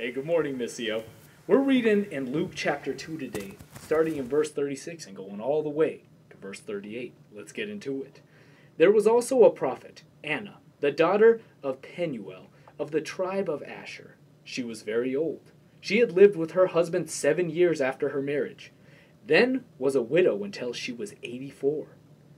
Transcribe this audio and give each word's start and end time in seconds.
Hey, 0.00 0.12
good 0.12 0.24
morning, 0.24 0.56
Missio. 0.56 1.02
We're 1.46 1.58
reading 1.58 2.06
in 2.10 2.32
Luke 2.32 2.52
chapter 2.54 2.94
2 2.94 3.18
today, 3.18 3.58
starting 3.82 4.16
in 4.16 4.30
verse 4.30 4.50
36 4.50 5.06
and 5.06 5.14
going 5.14 5.42
all 5.42 5.62
the 5.62 5.68
way 5.68 6.04
to 6.30 6.38
verse 6.38 6.58
38. 6.58 7.12
Let's 7.30 7.52
get 7.52 7.68
into 7.68 8.02
it. 8.04 8.22
There 8.78 8.90
was 8.90 9.06
also 9.06 9.44
a 9.44 9.50
prophet, 9.50 10.02
Anna, 10.24 10.60
the 10.80 10.90
daughter 10.90 11.42
of 11.62 11.82
Penuel, 11.82 12.46
of 12.78 12.92
the 12.92 13.02
tribe 13.02 13.50
of 13.50 13.62
Asher. 13.62 14.16
She 14.42 14.62
was 14.62 14.80
very 14.80 15.14
old. 15.14 15.52
She 15.82 15.98
had 15.98 16.12
lived 16.12 16.34
with 16.34 16.52
her 16.52 16.68
husband 16.68 17.10
seven 17.10 17.50
years 17.50 17.82
after 17.82 18.08
her 18.08 18.22
marriage, 18.22 18.72
then 19.26 19.66
was 19.78 19.94
a 19.94 20.00
widow 20.00 20.42
until 20.44 20.72
she 20.72 20.92
was 20.92 21.14
84. 21.22 21.88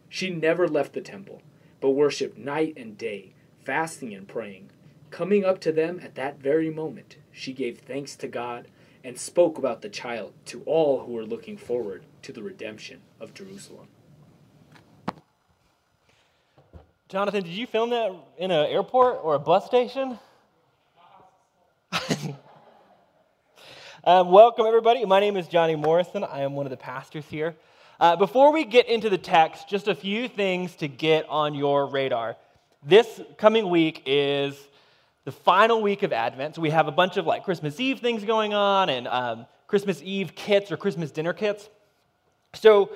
She 0.08 0.30
never 0.30 0.66
left 0.66 0.94
the 0.94 1.00
temple, 1.00 1.42
but 1.80 1.90
worshipped 1.90 2.36
night 2.36 2.74
and 2.76 2.98
day, 2.98 3.34
fasting 3.64 4.12
and 4.12 4.26
praying. 4.26 4.72
Coming 5.12 5.44
up 5.44 5.60
to 5.60 5.72
them 5.72 6.00
at 6.02 6.14
that 6.14 6.40
very 6.40 6.70
moment, 6.70 7.16
she 7.30 7.52
gave 7.52 7.80
thanks 7.80 8.16
to 8.16 8.26
God 8.26 8.66
and 9.04 9.18
spoke 9.18 9.58
about 9.58 9.82
the 9.82 9.90
child 9.90 10.32
to 10.46 10.62
all 10.64 11.04
who 11.04 11.12
were 11.12 11.26
looking 11.26 11.58
forward 11.58 12.04
to 12.22 12.32
the 12.32 12.42
redemption 12.42 13.02
of 13.20 13.34
Jerusalem. 13.34 13.88
Jonathan, 17.10 17.44
did 17.44 17.52
you 17.52 17.66
film 17.66 17.90
that 17.90 18.10
in 18.38 18.50
an 18.50 18.66
airport 18.70 19.18
or 19.22 19.34
a 19.34 19.38
bus 19.38 19.66
station? 19.66 20.18
um, 24.04 24.30
welcome, 24.30 24.64
everybody. 24.64 25.04
My 25.04 25.20
name 25.20 25.36
is 25.36 25.46
Johnny 25.46 25.76
Morrison. 25.76 26.24
I 26.24 26.40
am 26.40 26.54
one 26.54 26.64
of 26.64 26.70
the 26.70 26.78
pastors 26.78 27.26
here. 27.26 27.54
Uh, 28.00 28.16
before 28.16 28.50
we 28.50 28.64
get 28.64 28.88
into 28.88 29.10
the 29.10 29.18
text, 29.18 29.68
just 29.68 29.88
a 29.88 29.94
few 29.94 30.26
things 30.26 30.74
to 30.76 30.88
get 30.88 31.28
on 31.28 31.54
your 31.54 31.86
radar. 31.86 32.38
This 32.82 33.20
coming 33.36 33.68
week 33.68 34.02
is 34.06 34.56
the 35.24 35.32
final 35.32 35.80
week 35.82 36.02
of 36.02 36.12
Advent. 36.12 36.56
So 36.56 36.62
we 36.62 36.70
have 36.70 36.88
a 36.88 36.92
bunch 36.92 37.16
of 37.16 37.26
like 37.26 37.44
Christmas 37.44 37.78
Eve 37.78 38.00
things 38.00 38.24
going 38.24 38.54
on 38.54 38.88
and 38.88 39.06
um, 39.08 39.46
Christmas 39.66 40.02
Eve 40.02 40.34
kits 40.34 40.72
or 40.72 40.76
Christmas 40.76 41.10
dinner 41.10 41.32
kits. 41.32 41.68
So, 42.54 42.90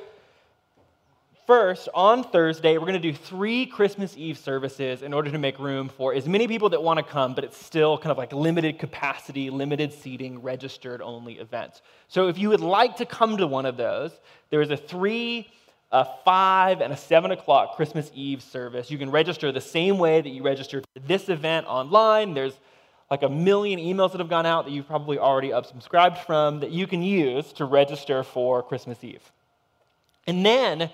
first, 1.47 1.89
on 1.95 2.23
Thursday, 2.23 2.75
we're 2.75 2.87
going 2.87 3.01
to 3.01 3.13
do 3.13 3.15
three 3.15 3.65
Christmas 3.65 4.15
Eve 4.19 4.37
services 4.37 5.01
in 5.01 5.15
order 5.15 5.31
to 5.31 5.39
make 5.39 5.59
room 5.59 5.89
for 5.89 6.13
as 6.13 6.29
many 6.29 6.47
people 6.47 6.69
that 6.71 6.83
want 6.83 6.99
to 6.99 7.03
come, 7.03 7.35
but 7.35 7.45
it's 7.45 7.57
still 7.57 7.97
kind 7.97 8.11
of 8.11 8.19
like 8.19 8.35
limited 8.35 8.79
capacity, 8.79 9.49
limited 9.49 9.95
seating, 9.95 10.43
registered 10.43 11.01
only 11.01 11.39
events. 11.39 11.81
So, 12.09 12.29
if 12.29 12.37
you 12.37 12.51
would 12.51 12.61
like 12.61 12.97
to 12.97 13.07
come 13.07 13.39
to 13.39 13.47
one 13.47 13.65
of 13.65 13.79
those, 13.79 14.13
there 14.51 14.61
is 14.61 14.71
a 14.71 14.77
three 14.77 15.49
a 15.93 16.07
5 16.25 16.81
and 16.81 16.93
a 16.93 16.97
7 16.97 17.31
o'clock 17.31 17.77
Christmas 17.77 18.11
Eve 18.15 18.43
service. 18.43 18.91
You 18.91 18.99
can 18.99 19.11
register 19.11 19.53
the 19.53 19.61
same 19.61 19.99
way 19.99 20.21
that 20.21 20.29
you 20.29 20.43
registered 20.43 20.85
for 20.95 21.01
this 21.01 21.29
event 21.29 21.67
online. 21.67 22.35
There's 22.35 22.55
like 23.11 23.23
a 23.23 23.29
million 23.29 23.79
emails 23.79 24.13
that 24.13 24.19
have 24.19 24.29
gone 24.29 24.47
out 24.47 24.65
that 24.65 24.73
you've 24.73 24.89
probably 24.89 25.19
already 25.19 25.51
unsubscribed 25.51 26.25
from 26.27 26.61
that 26.61 26.71
you 26.71 26.87
can 26.87 27.03
use 27.03 27.53
to 27.55 27.65
register 27.65 28.25
for 28.25 28.63
Christmas 28.63 29.03
Eve. 29.05 29.23
And 30.27 30.45
then, 30.45 30.91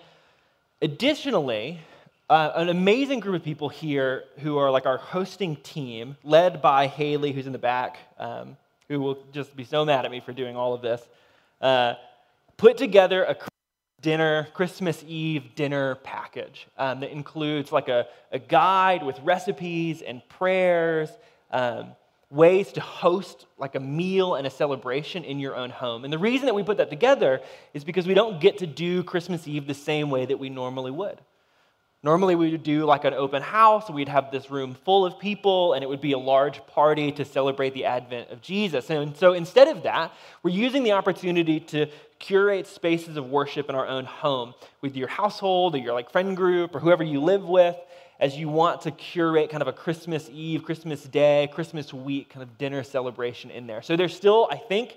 additionally, 0.83 1.81
uh, 2.29 2.53
an 2.55 2.69
amazing 2.69 3.21
group 3.21 3.37
of 3.37 3.43
people 3.43 3.71
here 3.71 4.25
who 4.41 4.59
are 4.59 4.71
like 4.71 4.85
our 4.85 4.99
hosting 4.99 5.57
team, 5.57 6.17
led 6.23 6.61
by 6.61 6.87
Haley, 6.87 7.33
who's 7.33 7.47
in 7.47 7.53
the 7.53 7.59
back, 7.59 7.97
um, 8.19 8.59
who 8.89 9.01
will 9.01 9.19
just 9.33 9.57
be 9.57 9.65
so 9.65 9.85
mad 9.87 10.05
at 10.05 10.11
me 10.11 10.21
for 10.21 10.33
doing 10.33 10.55
all 10.55 10.75
of 10.75 10.83
this, 10.83 11.01
uh, 11.63 11.95
put 12.59 12.77
together 12.77 13.25
a 13.25 13.35
dinner, 14.03 14.49
Christmas 14.53 15.03
Eve 15.07 15.55
dinner 15.55 15.95
package 15.97 16.67
um, 16.77 17.01
that 17.01 17.11
includes 17.11 17.73
like 17.73 17.89
a, 17.89 18.07
a 18.31 18.39
guide 18.39 19.03
with 19.03 19.19
recipes 19.21 20.03
and 20.03 20.21
prayers, 20.29 21.09
um, 21.51 21.93
ways 22.29 22.73
to 22.73 22.81
host 22.81 23.47
like 23.59 23.75
a 23.75 23.81
meal 23.81 24.35
and 24.35 24.47
a 24.47 24.51
celebration 24.51 25.23
in 25.25 25.39
your 25.39 25.55
own 25.55 25.71
home. 25.71 26.05
And 26.05 26.13
the 26.13 26.19
reason 26.19 26.47
that 26.47 26.55
we 26.55 26.63
put 26.63 26.79
that 26.79 26.91
together 26.91 27.41
is 27.73 27.85
because 27.85 28.07
we 28.07 28.15
don't 28.15 28.41
get 28.41 28.59
to 28.59 28.67
do 28.67 29.03
Christmas 29.05 29.47
Eve 29.47 29.67
the 29.67 29.75
same 29.75 30.11
way 30.11 30.27
that 30.27 30.39
we 30.39 30.51
normally 30.51 30.91
would. 30.91 31.21
Normally, 32.05 32.35
we 32.35 32.51
would 32.51 32.65
do 32.65 32.85
like 32.85 33.05
an 33.05 33.15
open 33.15 33.43
house. 33.43 33.89
We'd 33.89 34.09
have 34.09 34.33
this 34.33 34.51
room 34.51 34.75
full 34.75 35.07
of 35.07 35.21
people, 35.21 35.75
and 35.75 35.85
it 35.85 35.87
would 35.87 36.01
be 36.01 36.13
a 36.13 36.19
large 36.19 36.65
party 36.67 37.13
to 37.13 37.25
celebrate 37.25 37.75
the 37.75 37.85
advent 37.85 38.31
of 38.31 38.43
Jesus. 38.43 38.91
And 38.91 39.17
so 39.17 39.35
instead 39.35 39.69
of 39.69 39.85
that, 39.85 40.13
we're 40.43 40.51
using 40.51 40.83
the 40.83 40.93
opportunity 40.93 41.61
to 41.61 41.87
curate 42.19 42.67
spaces 42.67 43.17
of 43.17 43.31
worship 43.31 43.69
in 43.69 43.77
our 43.77 43.87
own 43.87 44.05
home 44.05 44.55
with 44.81 44.97
your 44.97 45.07
household 45.07 45.77
or 45.77 45.79
your 45.79 45.93
like 45.93 46.11
friend 46.11 46.37
group 46.37 46.75
or 46.75 46.81
whoever 46.81 47.05
you 47.05 47.21
live 47.21 47.45
with 47.45 47.77
as 48.19 48.37
you 48.37 48.49
want 48.49 48.81
to 48.81 48.91
curate 48.91 49.51
kind 49.51 49.63
of 49.63 49.69
a 49.69 49.73
Christmas 49.73 50.29
Eve, 50.33 50.65
Christmas 50.65 51.05
Day, 51.05 51.49
Christmas 51.53 51.95
week 51.95 52.31
kind 52.31 52.43
of 52.43 52.59
dinner 52.59 52.83
celebration 52.83 53.51
in 53.53 53.69
there. 53.69 53.81
So 53.81 53.97
there's 53.97 54.15
still, 54.15 54.49
I 54.51 54.57
think, 54.57 54.97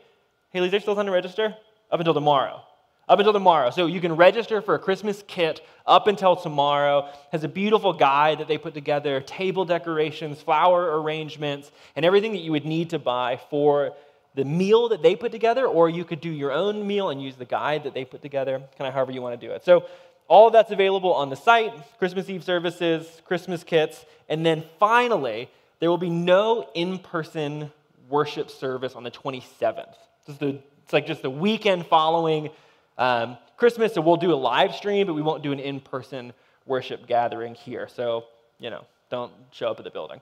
Haley, 0.53 0.67
is 0.67 0.71
there 0.71 0.79
still 0.79 0.95
time 0.95 1.05
to 1.05 1.11
register? 1.11 1.55
Up 1.91 1.99
until 1.99 2.15
tomorrow 2.15 2.63
up 3.07 3.19
until 3.19 3.33
tomorrow. 3.33 3.69
So 3.69 3.85
you 3.85 4.01
can 4.01 4.15
register 4.15 4.61
for 4.61 4.75
a 4.75 4.79
Christmas 4.79 5.23
kit 5.27 5.61
up 5.85 6.07
until 6.07 6.35
tomorrow. 6.35 7.09
Has 7.31 7.43
a 7.43 7.47
beautiful 7.47 7.93
guide 7.93 8.39
that 8.39 8.47
they 8.47 8.57
put 8.57 8.73
together, 8.73 9.21
table 9.21 9.65
decorations, 9.65 10.41
flower 10.41 10.99
arrangements, 11.01 11.71
and 11.95 12.05
everything 12.05 12.31
that 12.33 12.41
you 12.41 12.51
would 12.51 12.65
need 12.65 12.89
to 12.91 12.99
buy 12.99 13.39
for 13.49 13.93
the 14.33 14.45
meal 14.45 14.89
that 14.89 15.01
they 15.01 15.15
put 15.15 15.31
together, 15.31 15.65
or 15.65 15.89
you 15.89 16.03
could 16.03 16.19
do 16.19 16.29
your 16.29 16.51
own 16.51 16.85
meal 16.85 17.09
and 17.09 17.23
use 17.23 17.35
the 17.35 17.45
guide 17.45 17.85
that 17.85 17.93
they 17.93 18.03
put 18.03 18.21
together, 18.21 18.61
kind 18.77 18.87
of 18.87 18.93
however 18.93 19.11
you 19.11 19.21
want 19.21 19.39
to 19.39 19.47
do 19.47 19.53
it. 19.53 19.63
So 19.63 19.85
all 20.27 20.49
that's 20.49 20.71
available 20.71 21.13
on 21.13 21.29
the 21.29 21.35
site, 21.35 21.73
Christmas 21.99 22.29
Eve 22.29 22.43
services, 22.43 23.21
Christmas 23.25 23.63
kits, 23.63 24.05
and 24.27 24.45
then 24.45 24.63
finally, 24.79 25.49
there 25.79 25.89
will 25.89 25.97
be 25.97 26.09
no 26.09 26.69
in-person 26.73 27.71
worship 28.09 28.49
service 28.49 28.93
on 28.93 29.03
the 29.03 29.11
27th. 29.11 29.95
it's 30.27 30.93
like 30.93 31.07
just 31.07 31.21
the 31.21 31.29
weekend 31.29 31.85
following 31.85 32.49
um, 32.97 33.37
Christmas, 33.57 33.93
so 33.93 34.01
we'll 34.01 34.15
do 34.17 34.33
a 34.33 34.35
live 34.35 34.75
stream, 34.75 35.07
but 35.07 35.13
we 35.13 35.21
won't 35.21 35.43
do 35.43 35.51
an 35.51 35.59
in 35.59 35.79
person 35.79 36.33
worship 36.65 37.07
gathering 37.07 37.55
here. 37.55 37.87
So, 37.87 38.25
you 38.59 38.69
know, 38.69 38.85
don't 39.09 39.31
show 39.51 39.69
up 39.69 39.79
at 39.79 39.83
the 39.83 39.91
building. 39.91 40.21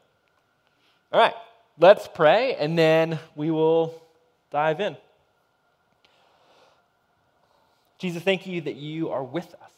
All 1.12 1.20
right, 1.20 1.34
let's 1.80 2.08
pray, 2.08 2.56
and 2.56 2.78
then 2.78 3.20
we 3.36 3.52
will 3.52 4.02
dive 4.52 4.82
in. 4.82 4.98
Jesus, 8.00 8.22
thank 8.24 8.46
you 8.48 8.62
that 8.62 8.76
you 8.76 9.10
are 9.10 9.24
with 9.24 9.54
us. 9.54 9.70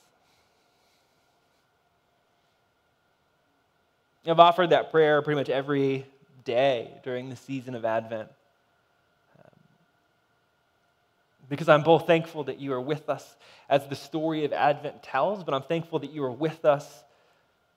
I've 4.27 4.39
offered 4.39 4.72
that 4.72 4.89
prayer 4.89 5.22
pretty 5.22 5.39
much 5.39 5.50
every 5.50 6.06
day 6.45 6.89
during 7.03 7.29
the 7.29 7.35
season 7.35 7.75
of 7.75 7.85
Advent 7.85 8.29
because 11.50 11.69
I'm 11.69 11.83
both 11.83 12.07
thankful 12.07 12.44
that 12.45 12.59
you 12.59 12.73
are 12.73 12.81
with 12.81 13.09
us 13.09 13.35
as 13.69 13.88
the 13.88 13.95
story 13.95 14.45
of 14.45 14.53
Advent 14.53 15.03
tells, 15.03 15.44
but 15.44 15.53
I'm 15.53 15.63
thankful 15.63 16.00
that 16.00 16.11
you 16.11 16.23
are 16.23 16.31
with 16.31 16.66
us 16.66 17.03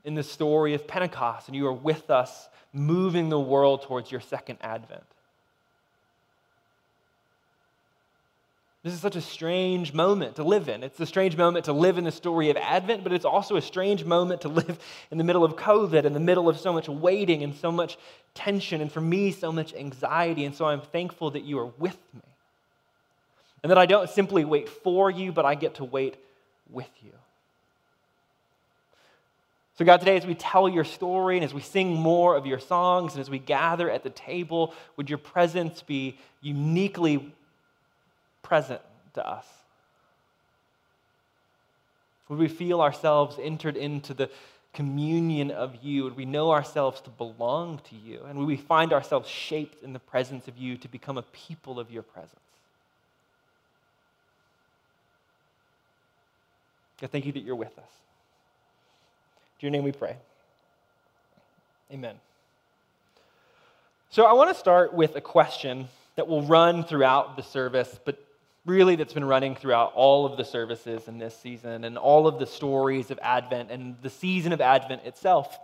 in 0.04 0.14
the 0.14 0.22
story 0.22 0.74
of 0.74 0.86
Pentecost 0.86 1.48
and 1.48 1.56
you 1.56 1.66
are 1.66 1.72
with 1.72 2.10
us 2.10 2.48
moving 2.72 3.28
the 3.28 3.40
world 3.40 3.82
towards 3.82 4.10
your 4.10 4.20
second 4.20 4.58
Advent. 4.60 5.04
This 8.84 8.94
is 8.94 9.00
such 9.00 9.16
a 9.16 9.20
strange 9.20 9.92
moment 9.92 10.36
to 10.36 10.44
live 10.44 10.68
in. 10.68 10.84
It's 10.84 11.00
a 11.00 11.06
strange 11.06 11.36
moment 11.36 11.64
to 11.64 11.72
live 11.72 11.98
in 11.98 12.04
the 12.04 12.12
story 12.12 12.48
of 12.48 12.56
Advent, 12.56 13.02
but 13.02 13.12
it's 13.12 13.24
also 13.24 13.56
a 13.56 13.62
strange 13.62 14.04
moment 14.04 14.42
to 14.42 14.48
live 14.48 14.78
in 15.10 15.18
the 15.18 15.24
middle 15.24 15.44
of 15.44 15.56
COVID, 15.56 16.04
in 16.04 16.12
the 16.12 16.20
middle 16.20 16.48
of 16.48 16.58
so 16.58 16.72
much 16.72 16.88
waiting 16.88 17.42
and 17.42 17.54
so 17.56 17.72
much 17.72 17.98
tension, 18.34 18.80
and 18.80 18.90
for 18.90 19.00
me, 19.00 19.32
so 19.32 19.50
much 19.50 19.74
anxiety. 19.74 20.44
And 20.44 20.54
so 20.54 20.64
I'm 20.66 20.80
thankful 20.80 21.32
that 21.32 21.42
you 21.42 21.58
are 21.58 21.66
with 21.66 21.98
me. 22.14 22.27
And 23.62 23.70
that 23.70 23.78
I 23.78 23.86
don't 23.86 24.08
simply 24.08 24.44
wait 24.44 24.68
for 24.68 25.10
you, 25.10 25.32
but 25.32 25.44
I 25.44 25.54
get 25.54 25.76
to 25.76 25.84
wait 25.84 26.16
with 26.70 26.90
you. 27.02 27.12
So, 29.78 29.84
God, 29.84 29.98
today, 29.98 30.16
as 30.16 30.26
we 30.26 30.34
tell 30.34 30.68
your 30.68 30.84
story 30.84 31.36
and 31.36 31.44
as 31.44 31.54
we 31.54 31.60
sing 31.60 31.94
more 31.94 32.34
of 32.36 32.46
your 32.46 32.58
songs 32.58 33.14
and 33.14 33.20
as 33.20 33.30
we 33.30 33.38
gather 33.38 33.88
at 33.88 34.02
the 34.02 34.10
table, 34.10 34.74
would 34.96 35.08
your 35.08 35.18
presence 35.18 35.82
be 35.82 36.18
uniquely 36.40 37.32
present 38.42 38.80
to 39.14 39.24
us? 39.26 39.46
Would 42.28 42.40
we 42.40 42.48
feel 42.48 42.80
ourselves 42.80 43.38
entered 43.40 43.76
into 43.76 44.14
the 44.14 44.30
communion 44.74 45.52
of 45.52 45.76
you? 45.82 46.04
Would 46.04 46.16
we 46.16 46.24
know 46.24 46.50
ourselves 46.50 47.00
to 47.02 47.10
belong 47.10 47.80
to 47.88 47.94
you? 47.96 48.22
And 48.28 48.38
would 48.38 48.48
we 48.48 48.56
find 48.56 48.92
ourselves 48.92 49.28
shaped 49.28 49.82
in 49.84 49.92
the 49.92 49.98
presence 49.98 50.48
of 50.48 50.56
you 50.56 50.76
to 50.78 50.88
become 50.88 51.18
a 51.18 51.22
people 51.22 51.78
of 51.78 51.90
your 51.90 52.02
presence? 52.02 52.34
God, 57.00 57.10
thank 57.10 57.26
you 57.26 57.32
that 57.32 57.40
you're 57.40 57.54
with 57.54 57.76
us. 57.78 57.90
To 59.58 59.66
your 59.66 59.70
name 59.70 59.84
we 59.84 59.92
pray. 59.92 60.16
Amen. 61.92 62.16
So 64.10 64.24
I 64.24 64.32
want 64.32 64.50
to 64.50 64.54
start 64.54 64.92
with 64.92 65.16
a 65.16 65.20
question 65.20 65.88
that 66.16 66.26
will 66.26 66.42
run 66.42 66.84
throughout 66.84 67.36
the 67.36 67.42
service, 67.42 67.98
but 68.04 68.18
really 68.66 68.96
that's 68.96 69.12
been 69.12 69.24
running 69.24 69.54
throughout 69.54 69.92
all 69.94 70.26
of 70.26 70.36
the 70.36 70.44
services 70.44 71.08
in 71.08 71.18
this 71.18 71.36
season 71.36 71.84
and 71.84 71.96
all 71.96 72.26
of 72.26 72.38
the 72.38 72.46
stories 72.46 73.10
of 73.10 73.18
Advent 73.22 73.70
and 73.70 73.96
the 74.02 74.10
season 74.10 74.52
of 74.52 74.60
Advent 74.60 75.04
itself. 75.04 75.58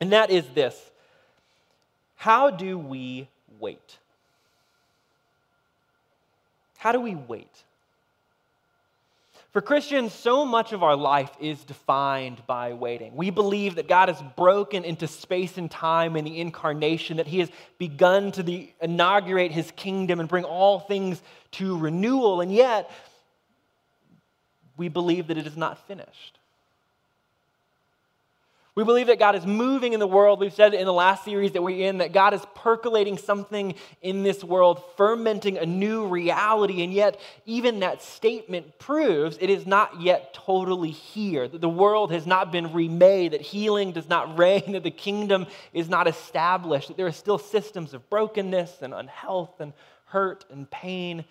And 0.00 0.12
that 0.12 0.30
is 0.30 0.46
this 0.54 0.78
How 2.16 2.50
do 2.50 2.78
we 2.78 3.28
wait? 3.58 3.98
How 6.78 6.92
do 6.92 7.00
we 7.00 7.14
wait? 7.14 7.62
For 9.54 9.60
Christians, 9.60 10.12
so 10.12 10.44
much 10.44 10.72
of 10.72 10.82
our 10.82 10.96
life 10.96 11.30
is 11.38 11.62
defined 11.62 12.42
by 12.44 12.72
waiting. 12.72 13.14
We 13.14 13.30
believe 13.30 13.76
that 13.76 13.86
God 13.86 14.08
has 14.08 14.20
broken 14.34 14.84
into 14.84 15.06
space 15.06 15.56
and 15.56 15.70
time 15.70 16.16
in 16.16 16.24
the 16.24 16.40
incarnation, 16.40 17.18
that 17.18 17.28
He 17.28 17.38
has 17.38 17.48
begun 17.78 18.32
to 18.32 18.42
the, 18.42 18.72
inaugurate 18.82 19.52
His 19.52 19.70
kingdom 19.76 20.18
and 20.18 20.28
bring 20.28 20.42
all 20.42 20.80
things 20.80 21.22
to 21.52 21.78
renewal, 21.78 22.40
and 22.40 22.52
yet 22.52 22.90
we 24.76 24.88
believe 24.88 25.28
that 25.28 25.38
it 25.38 25.46
is 25.46 25.56
not 25.56 25.86
finished. 25.86 26.40
We 28.76 28.82
believe 28.82 29.06
that 29.06 29.20
God 29.20 29.36
is 29.36 29.46
moving 29.46 29.92
in 29.92 30.00
the 30.00 30.06
world. 30.06 30.40
We've 30.40 30.52
said 30.52 30.74
in 30.74 30.84
the 30.84 30.92
last 30.92 31.24
series 31.24 31.52
that 31.52 31.62
we're 31.62 31.86
in 31.88 31.98
that 31.98 32.12
God 32.12 32.34
is 32.34 32.40
percolating 32.56 33.16
something 33.18 33.76
in 34.02 34.24
this 34.24 34.42
world, 34.42 34.82
fermenting 34.96 35.58
a 35.58 35.64
new 35.64 36.08
reality. 36.08 36.82
And 36.82 36.92
yet, 36.92 37.20
even 37.46 37.80
that 37.80 38.02
statement 38.02 38.80
proves 38.80 39.38
it 39.40 39.48
is 39.48 39.64
not 39.64 40.00
yet 40.00 40.34
totally 40.34 40.90
here, 40.90 41.46
that 41.46 41.60
the 41.60 41.68
world 41.68 42.10
has 42.10 42.26
not 42.26 42.50
been 42.50 42.72
remade, 42.72 43.32
that 43.32 43.42
healing 43.42 43.92
does 43.92 44.08
not 44.08 44.36
reign, 44.38 44.72
that 44.72 44.82
the 44.82 44.90
kingdom 44.90 45.46
is 45.72 45.88
not 45.88 46.08
established, 46.08 46.88
that 46.88 46.96
there 46.96 47.06
are 47.06 47.12
still 47.12 47.38
systems 47.38 47.94
of 47.94 48.10
brokenness 48.10 48.82
and 48.82 48.92
unhealth 48.92 49.60
and 49.60 49.72
hurt 50.06 50.44
and 50.50 50.68
pain. 50.68 51.24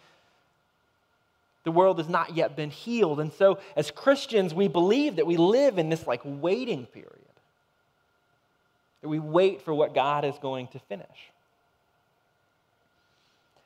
The 1.66 1.72
world 1.72 1.98
has 1.98 2.08
not 2.08 2.38
yet 2.38 2.56
been 2.56 2.70
healed. 2.70 3.20
And 3.20 3.34
so, 3.34 3.60
as 3.76 3.92
Christians, 3.92 4.54
we 4.54 4.70
believe 4.70 5.18
that 5.18 5.28
we 5.28 5.36
live 5.36 5.78
in 5.78 5.90
this 5.90 6.08
like 6.08 6.22
waiting 6.24 6.86
period 6.86 7.23
that 9.04 9.10
we 9.10 9.20
wait 9.20 9.62
for 9.62 9.74
what 9.74 9.94
God 9.94 10.24
is 10.24 10.34
going 10.42 10.68
to 10.70 10.80
finish. 10.80 11.08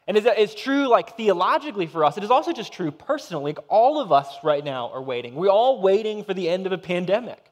And 0.07 0.17
it's 0.17 0.55
true, 0.55 0.87
like 0.87 1.15
theologically 1.15 1.85
for 1.85 2.03
us, 2.03 2.17
it 2.17 2.23
is 2.23 2.31
also 2.31 2.53
just 2.53 2.73
true 2.73 2.91
personally. 2.91 3.53
Like 3.53 3.65
all 3.67 4.01
of 4.01 4.11
us 4.11 4.27
right 4.41 4.63
now 4.63 4.89
are 4.89 5.01
waiting. 5.01 5.35
We're 5.35 5.51
all 5.51 5.81
waiting 5.81 6.23
for 6.23 6.33
the 6.33 6.49
end 6.49 6.65
of 6.65 6.71
a 6.71 6.77
pandemic. 6.77 7.43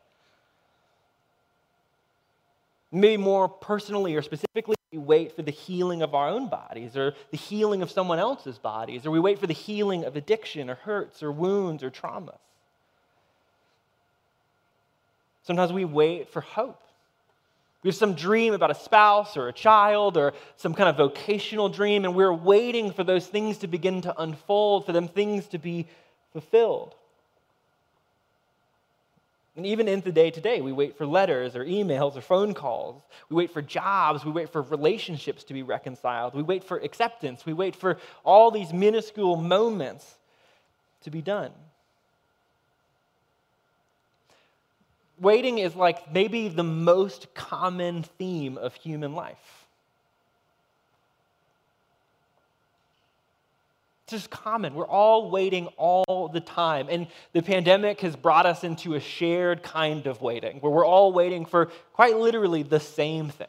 Maybe 2.91 3.21
more 3.21 3.47
personally 3.47 4.15
or 4.15 4.21
specifically, 4.23 4.75
we 4.91 4.97
wait 4.97 5.35
for 5.35 5.43
the 5.43 5.51
healing 5.51 6.01
of 6.01 6.15
our 6.15 6.29
own 6.29 6.49
bodies 6.49 6.97
or 6.97 7.13
the 7.29 7.37
healing 7.37 7.81
of 7.81 7.91
someone 7.91 8.17
else's 8.17 8.57
bodies, 8.57 9.05
or 9.05 9.11
we 9.11 9.19
wait 9.19 9.37
for 9.37 9.47
the 9.47 9.53
healing 9.53 10.05
of 10.05 10.15
addiction 10.15 10.69
or 10.69 10.75
hurts 10.75 11.21
or 11.21 11.31
wounds 11.31 11.83
or 11.83 11.91
traumas. 11.91 12.39
Sometimes 15.43 15.71
we 15.71 15.85
wait 15.85 16.29
for 16.29 16.41
hope. 16.41 16.81
We 17.85 17.89
have 17.89 17.95
some 17.95 18.15
dream 18.15 18.55
about 18.55 18.71
a 18.71 18.75
spouse 18.75 19.37
or 19.37 19.47
a 19.47 19.53
child 19.53 20.17
or 20.17 20.33
some 20.57 20.73
kind 20.73 20.89
of 20.89 20.97
vocational 20.97 21.69
dream, 21.69 22.03
and 22.03 22.15
we're 22.15 22.33
waiting 22.33 22.91
for 22.91 23.03
those 23.03 23.27
things 23.27 23.59
to 23.59 23.67
begin 23.67 24.01
to 24.01 24.19
unfold, 24.19 24.87
for 24.87 24.91
them 24.91 25.07
things 25.07 25.45
to 25.49 25.59
be 25.59 25.85
fulfilled. 26.33 26.95
And 29.55 29.67
even 29.67 29.87
in 29.87 30.01
the 30.01 30.11
day 30.11 30.31
to 30.31 30.41
day, 30.41 30.61
we 30.61 30.71
wait 30.71 30.97
for 30.97 31.05
letters 31.05 31.55
or 31.55 31.63
emails 31.63 32.17
or 32.17 32.21
phone 32.21 32.55
calls. 32.55 33.03
We 33.29 33.35
wait 33.35 33.51
for 33.51 33.61
jobs. 33.61 34.25
We 34.25 34.31
wait 34.31 34.49
for 34.49 34.63
relationships 34.63 35.43
to 35.43 35.53
be 35.53 35.61
reconciled. 35.61 36.33
We 36.33 36.41
wait 36.41 36.63
for 36.63 36.79
acceptance. 36.79 37.45
We 37.45 37.53
wait 37.53 37.75
for 37.75 37.99
all 38.23 38.49
these 38.49 38.73
minuscule 38.73 39.35
moments 39.35 40.11
to 41.03 41.11
be 41.11 41.21
done. 41.21 41.51
Waiting 45.19 45.57
is 45.57 45.75
like 45.75 46.11
maybe 46.11 46.47
the 46.47 46.63
most 46.63 47.33
common 47.33 48.03
theme 48.17 48.57
of 48.57 48.73
human 48.75 49.13
life. 49.13 49.65
It's 54.03 54.11
just 54.11 54.29
common. 54.29 54.75
We're 54.75 54.85
all 54.85 55.31
waiting 55.31 55.65
all 55.77 56.29
the 56.31 56.39
time. 56.39 56.87
And 56.91 57.07
the 57.33 57.41
pandemic 57.41 58.01
has 58.01 58.15
brought 58.15 58.45
us 58.45 58.63
into 58.63 58.93
a 58.93 58.99
shared 58.99 59.63
kind 59.63 60.05
of 60.05 60.21
waiting, 60.21 60.59
where 60.59 60.71
we're 60.71 60.85
all 60.85 61.11
waiting 61.11 61.43
for 61.45 61.71
quite 61.93 62.15
literally 62.15 62.61
the 62.61 62.79
same 62.79 63.29
thing. 63.29 63.47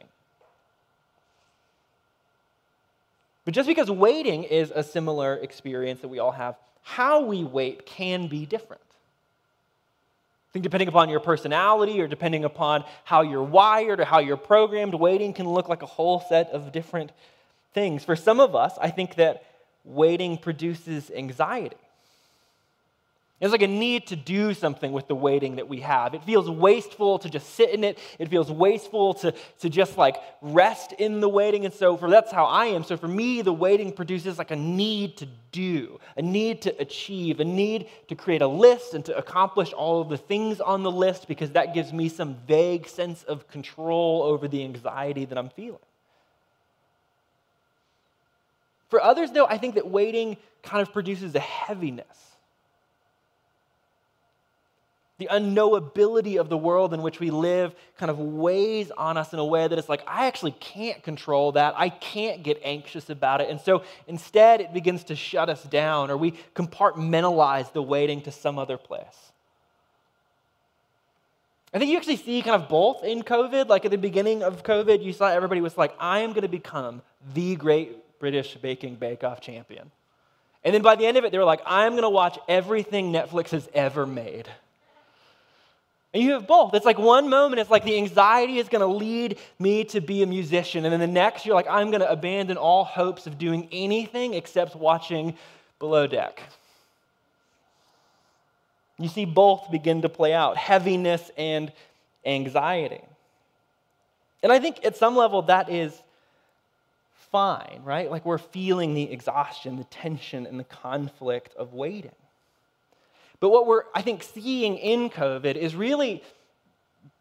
But 3.44 3.52
just 3.52 3.68
because 3.68 3.90
waiting 3.90 4.44
is 4.44 4.72
a 4.74 4.82
similar 4.82 5.34
experience 5.34 6.00
that 6.00 6.08
we 6.08 6.18
all 6.18 6.32
have, 6.32 6.56
how 6.82 7.22
we 7.22 7.44
wait 7.44 7.84
can 7.84 8.26
be 8.26 8.46
different 8.46 8.80
think 10.56 10.62
depending 10.62 10.88
upon 10.88 11.10
your 11.10 11.20
personality 11.20 12.00
or 12.00 12.08
depending 12.08 12.44
upon 12.44 12.82
how 13.04 13.20
you're 13.20 13.42
wired 13.42 14.00
or 14.00 14.06
how 14.06 14.20
you're 14.20 14.38
programmed, 14.38 14.94
waiting 14.94 15.34
can 15.34 15.46
look 15.46 15.68
like 15.68 15.82
a 15.82 15.86
whole 15.86 16.18
set 16.18 16.48
of 16.48 16.72
different 16.72 17.12
things. 17.74 18.04
For 18.04 18.16
some 18.16 18.40
of 18.40 18.54
us, 18.54 18.72
I 18.80 18.88
think 18.88 19.16
that 19.16 19.44
waiting 19.84 20.38
produces 20.38 21.10
anxiety. 21.10 21.76
It's 23.38 23.52
like 23.52 23.60
a 23.60 23.66
need 23.66 24.06
to 24.06 24.16
do 24.16 24.54
something 24.54 24.92
with 24.92 25.08
the 25.08 25.14
waiting 25.14 25.56
that 25.56 25.68
we 25.68 25.80
have. 25.80 26.14
It 26.14 26.24
feels 26.24 26.48
wasteful 26.48 27.18
to 27.18 27.28
just 27.28 27.54
sit 27.54 27.68
in 27.68 27.84
it. 27.84 27.98
It 28.18 28.30
feels 28.30 28.50
wasteful 28.50 29.12
to, 29.14 29.34
to 29.60 29.68
just 29.68 29.98
like 29.98 30.16
rest 30.40 30.92
in 30.92 31.20
the 31.20 31.28
waiting. 31.28 31.66
And 31.66 31.74
so 31.74 31.98
for 31.98 32.08
that's 32.08 32.32
how 32.32 32.46
I 32.46 32.66
am. 32.66 32.82
So 32.82 32.96
for 32.96 33.08
me, 33.08 33.42
the 33.42 33.52
waiting 33.52 33.92
produces 33.92 34.38
like 34.38 34.52
a 34.52 34.56
need 34.56 35.18
to 35.18 35.28
do, 35.52 36.00
a 36.16 36.22
need 36.22 36.62
to 36.62 36.74
achieve, 36.80 37.38
a 37.38 37.44
need 37.44 37.88
to 38.08 38.14
create 38.14 38.40
a 38.40 38.46
list 38.46 38.94
and 38.94 39.04
to 39.04 39.14
accomplish 39.14 39.74
all 39.74 40.00
of 40.00 40.08
the 40.08 40.16
things 40.16 40.58
on 40.58 40.82
the 40.82 40.90
list 40.90 41.28
because 41.28 41.50
that 41.50 41.74
gives 41.74 41.92
me 41.92 42.08
some 42.08 42.36
vague 42.46 42.88
sense 42.88 43.22
of 43.24 43.46
control 43.48 44.22
over 44.22 44.48
the 44.48 44.64
anxiety 44.64 45.26
that 45.26 45.36
I'm 45.36 45.50
feeling. 45.50 45.78
For 48.88 49.02
others, 49.02 49.30
though, 49.30 49.46
I 49.46 49.58
think 49.58 49.74
that 49.74 49.86
waiting 49.86 50.38
kind 50.62 50.80
of 50.80 50.90
produces 50.90 51.34
a 51.34 51.40
heaviness 51.40 52.35
the 55.18 55.28
unknowability 55.30 56.38
of 56.38 56.48
the 56.48 56.58
world 56.58 56.92
in 56.92 57.00
which 57.00 57.20
we 57.20 57.30
live 57.30 57.74
kind 57.96 58.10
of 58.10 58.18
weighs 58.18 58.90
on 58.90 59.16
us 59.16 59.32
in 59.32 59.38
a 59.38 59.44
way 59.44 59.66
that 59.66 59.78
it's 59.78 59.88
like, 59.88 60.02
I 60.06 60.26
actually 60.26 60.52
can't 60.52 61.02
control 61.02 61.52
that. 61.52 61.74
I 61.76 61.88
can't 61.88 62.42
get 62.42 62.60
anxious 62.62 63.08
about 63.08 63.40
it. 63.40 63.48
And 63.48 63.60
so 63.60 63.82
instead, 64.06 64.60
it 64.60 64.74
begins 64.74 65.04
to 65.04 65.16
shut 65.16 65.48
us 65.48 65.62
down, 65.62 66.10
or 66.10 66.16
we 66.16 66.32
compartmentalize 66.54 67.72
the 67.72 67.82
waiting 67.82 68.20
to 68.22 68.32
some 68.32 68.58
other 68.58 68.76
place. 68.76 69.32
I 71.72 71.78
think 71.78 71.90
you 71.90 71.96
actually 71.96 72.16
see 72.16 72.42
kind 72.42 72.62
of 72.62 72.68
both 72.68 73.02
in 73.02 73.22
COVID. 73.22 73.68
Like 73.68 73.84
at 73.84 73.90
the 73.90 73.98
beginning 73.98 74.42
of 74.42 74.62
COVID, 74.62 75.02
you 75.02 75.12
saw 75.12 75.28
everybody 75.28 75.60
was 75.60 75.76
like, 75.76 75.94
I 75.98 76.20
am 76.20 76.30
going 76.30 76.42
to 76.42 76.48
become 76.48 77.02
the 77.34 77.56
great 77.56 78.18
British 78.18 78.54
baking 78.56 78.96
bake 78.96 79.24
off 79.24 79.40
champion. 79.40 79.90
And 80.64 80.74
then 80.74 80.82
by 80.82 80.96
the 80.96 81.06
end 81.06 81.16
of 81.16 81.24
it, 81.24 81.32
they 81.32 81.38
were 81.38 81.44
like, 81.44 81.60
I'm 81.64 81.92
going 81.92 82.02
to 82.02 82.10
watch 82.10 82.38
everything 82.48 83.12
Netflix 83.12 83.50
has 83.50 83.68
ever 83.72 84.06
made. 84.06 84.48
And 86.16 86.24
you 86.24 86.32
have 86.32 86.46
both. 86.46 86.72
It's 86.72 86.86
like 86.86 86.96
one 86.96 87.28
moment, 87.28 87.60
it's 87.60 87.68
like 87.68 87.84
the 87.84 87.98
anxiety 87.98 88.56
is 88.56 88.70
going 88.70 88.80
to 88.80 88.86
lead 88.86 89.38
me 89.58 89.84
to 89.84 90.00
be 90.00 90.22
a 90.22 90.26
musician. 90.26 90.86
And 90.86 90.92
then 90.94 91.00
the 91.00 91.06
next, 91.06 91.44
you're 91.44 91.54
like, 91.54 91.68
I'm 91.68 91.90
going 91.90 92.00
to 92.00 92.10
abandon 92.10 92.56
all 92.56 92.84
hopes 92.84 93.26
of 93.26 93.36
doing 93.36 93.68
anything 93.70 94.32
except 94.32 94.74
watching 94.74 95.36
Below 95.78 96.06
Deck. 96.06 96.42
You 98.98 99.10
see 99.10 99.26
both 99.26 99.70
begin 99.70 100.00
to 100.00 100.08
play 100.08 100.32
out 100.32 100.56
heaviness 100.56 101.30
and 101.36 101.70
anxiety. 102.24 103.02
And 104.42 104.50
I 104.50 104.58
think 104.58 104.86
at 104.86 104.96
some 104.96 105.16
level 105.16 105.42
that 105.42 105.68
is 105.68 105.92
fine, 107.30 107.82
right? 107.84 108.10
Like 108.10 108.24
we're 108.24 108.38
feeling 108.38 108.94
the 108.94 109.12
exhaustion, 109.12 109.76
the 109.76 109.84
tension, 109.84 110.46
and 110.46 110.58
the 110.58 110.64
conflict 110.64 111.54
of 111.56 111.74
waiting. 111.74 112.12
But 113.40 113.50
what 113.50 113.66
we're, 113.66 113.82
I 113.94 114.02
think, 114.02 114.22
seeing 114.22 114.76
in 114.76 115.10
COVID 115.10 115.56
is 115.56 115.74
really 115.74 116.22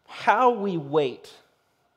how 0.06 0.50
we 0.50 0.76
wait 0.76 1.32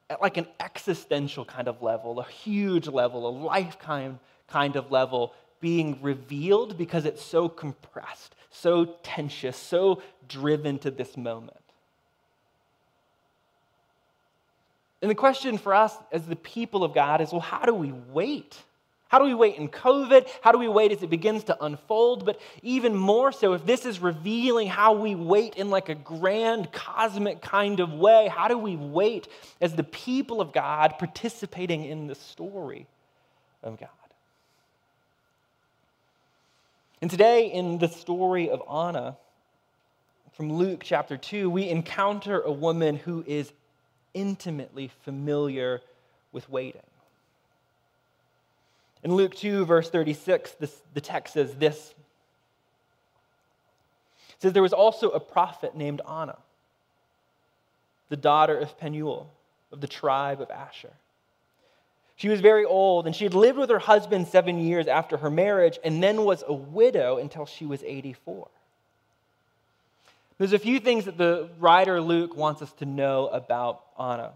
at 0.10 0.22
like 0.22 0.38
an 0.38 0.48
existential 0.60 1.46
kind 1.46 1.68
of 1.68 1.82
level, 1.82 2.20
a 2.20 2.26
huge 2.26 2.88
level, 2.88 3.28
a 3.28 3.32
lifetime 3.32 4.20
kind 4.48 4.76
of 4.76 4.92
level 4.92 5.34
being 5.62 6.02
revealed 6.02 6.78
because 6.78 7.06
it's 7.06 7.24
so 7.24 7.48
compressed, 7.48 8.36
so 8.50 8.86
tensious, 9.04 9.58
so 9.58 10.02
driven 10.28 10.80
to 10.80 10.92
this 10.92 11.16
moment. 11.16 11.58
And 15.02 15.10
the 15.10 15.16
question 15.16 15.58
for 15.58 15.74
us 15.74 15.96
as 16.12 16.26
the 16.26 16.36
people 16.36 16.84
of 16.84 16.94
God 16.94 17.22
is 17.22 17.32
well, 17.32 17.42
how 17.42 17.62
do 17.62 17.74
we 17.74 17.94
wait? 18.12 18.58
How 19.10 19.18
do 19.18 19.26
we 19.26 19.34
wait 19.34 19.56
in 19.56 19.70
COVID? 19.70 20.30
How 20.42 20.52
do 20.52 20.60
we 20.60 20.68
wait 20.68 20.92
as 20.92 21.02
it 21.02 21.10
begins 21.10 21.44
to 21.46 21.64
unfold? 21.64 22.26
But 22.26 22.40
even 22.62 22.96
more 22.96 23.32
so, 23.32 23.54
if 23.54 23.66
this 23.66 23.84
is 23.84 24.00
revealing 24.00 24.68
how 24.68 24.94
we 24.94 25.16
wait 25.16 25.56
in 25.56 25.72
like 25.72 25.90
a 25.90 25.96
grand 25.96 26.72
cosmic 26.72 27.42
kind 27.42 27.80
of 27.80 27.92
way, 27.92 28.28
how 28.28 28.48
do 28.48 28.58
we 28.58 28.76
wait 28.76 29.28
as 29.60 29.74
the 29.74 29.84
people 29.84 30.40
of 30.42 30.54
God 30.54 31.00
participating 31.00 31.86
in 31.86 32.06
the 32.06 32.14
story 32.14 32.86
of 33.64 33.80
God? 33.80 33.90
And 37.02 37.10
today, 37.10 37.52
in 37.52 37.80
the 37.80 37.88
story 37.88 38.52
of 38.52 38.62
Anna 38.72 39.18
from 40.34 40.54
Luke 40.54 40.82
chapter 40.84 41.18
2, 41.18 41.50
we 41.50 41.68
encounter 41.68 42.42
a 42.42 42.52
woman 42.52 42.96
who 42.98 43.24
is 43.26 43.52
intimately 44.14 44.92
familiar 45.04 45.82
with 46.32 46.48
waiting. 46.48 46.82
In 49.04 49.14
Luke 49.14 49.36
2, 49.36 49.66
verse 49.66 49.90
36, 49.90 50.52
this, 50.54 50.82
the 50.94 51.02
text 51.02 51.34
says 51.34 51.56
this. 51.56 51.94
It 54.30 54.42
says, 54.42 54.54
There 54.54 54.64
was 54.64 54.74
also 54.74 55.10
a 55.10 55.20
prophet 55.20 55.76
named 55.76 56.02
Anna, 56.10 56.38
the 58.10 58.18
daughter 58.18 58.58
of 58.58 58.78
Penuel 58.78 59.30
of 59.72 59.82
the 59.82 59.88
tribe 59.88 60.42
of 60.42 60.50
Asher. 60.52 60.92
She 62.16 62.28
was 62.28 62.42
very 62.42 62.66
old, 62.66 63.06
and 63.06 63.16
she 63.16 63.24
had 63.24 63.34
lived 63.34 63.58
with 63.58 63.70
her 63.70 63.80
husband 63.80 64.28
seven 64.28 64.60
years 64.60 64.88
after 64.88 65.18
her 65.18 65.30
marriage, 65.30 65.80
and 65.84 66.04
then 66.04 66.26
was 66.26 66.44
a 66.46 66.54
widow 66.54 67.18
until 67.18 67.46
she 67.46 67.66
was 67.66 67.82
84. 67.82 68.48
There's 70.38 70.54
a 70.54 70.60
few 70.60 70.80
things 70.80 71.06
that 71.06 71.18
the 71.18 71.50
writer 71.60 72.02
Luke 72.02 72.36
wants 72.36 72.62
us 72.62 72.74
to 72.74 72.86
know 72.86 73.28
about 73.28 73.82
Anna. 73.98 74.32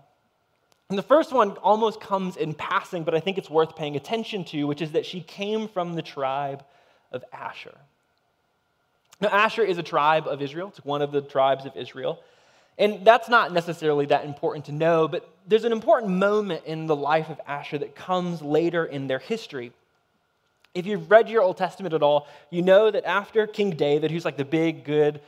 And 0.94 0.98
the 1.00 1.02
first 1.02 1.34
one 1.34 1.54
almost 1.54 2.00
comes 2.00 2.38
in 2.38 2.54
passing, 2.54 3.04
but 3.04 3.16
I 3.16 3.20
think 3.20 3.40
it's 3.40 3.50
worth 3.50 3.76
paying 3.76 3.96
attention 3.96 4.46
to, 4.46 4.66
which 4.66 4.80
is 4.80 4.92
that 4.92 5.08
she 5.08 5.22
came 5.22 5.68
from 5.68 5.96
the 5.96 6.04
tribe 6.04 6.64
of 7.12 7.24
Asher. 7.34 7.76
Now, 9.20 9.30
Asher 9.30 9.64
is 9.64 9.80
a 9.80 9.82
tribe 9.82 10.28
of 10.28 10.40
Israel, 10.40 10.68
it's 10.68 10.86
one 10.86 11.02
of 11.02 11.12
the 11.12 11.22
tribes 11.22 11.66
of 11.66 11.76
Israel. 11.76 12.20
And 12.78 13.04
that's 13.04 13.28
not 13.28 13.52
necessarily 13.52 14.06
that 14.06 14.24
important 14.24 14.66
to 14.66 14.72
know, 14.72 15.08
but 15.08 15.28
there's 15.48 15.64
an 15.64 15.72
important 15.72 16.12
moment 16.12 16.66
in 16.66 16.86
the 16.86 16.96
life 16.96 17.32
of 17.32 17.42
Asher 17.48 17.80
that 17.80 17.96
comes 17.96 18.44
later 18.44 18.86
in 18.86 19.08
their 19.08 19.18
history. 19.18 19.72
If 20.76 20.86
you've 20.86 21.10
read 21.10 21.28
your 21.28 21.42
Old 21.42 21.58
Testament 21.58 21.96
at 21.96 22.04
all, 22.04 22.28
you 22.52 22.62
know 22.62 22.92
that 22.92 23.06
after 23.06 23.48
King 23.48 23.72
David, 23.72 24.12
who's 24.12 24.26
like 24.26 24.38
the 24.38 24.46
big, 24.46 24.84
good, 24.84 25.22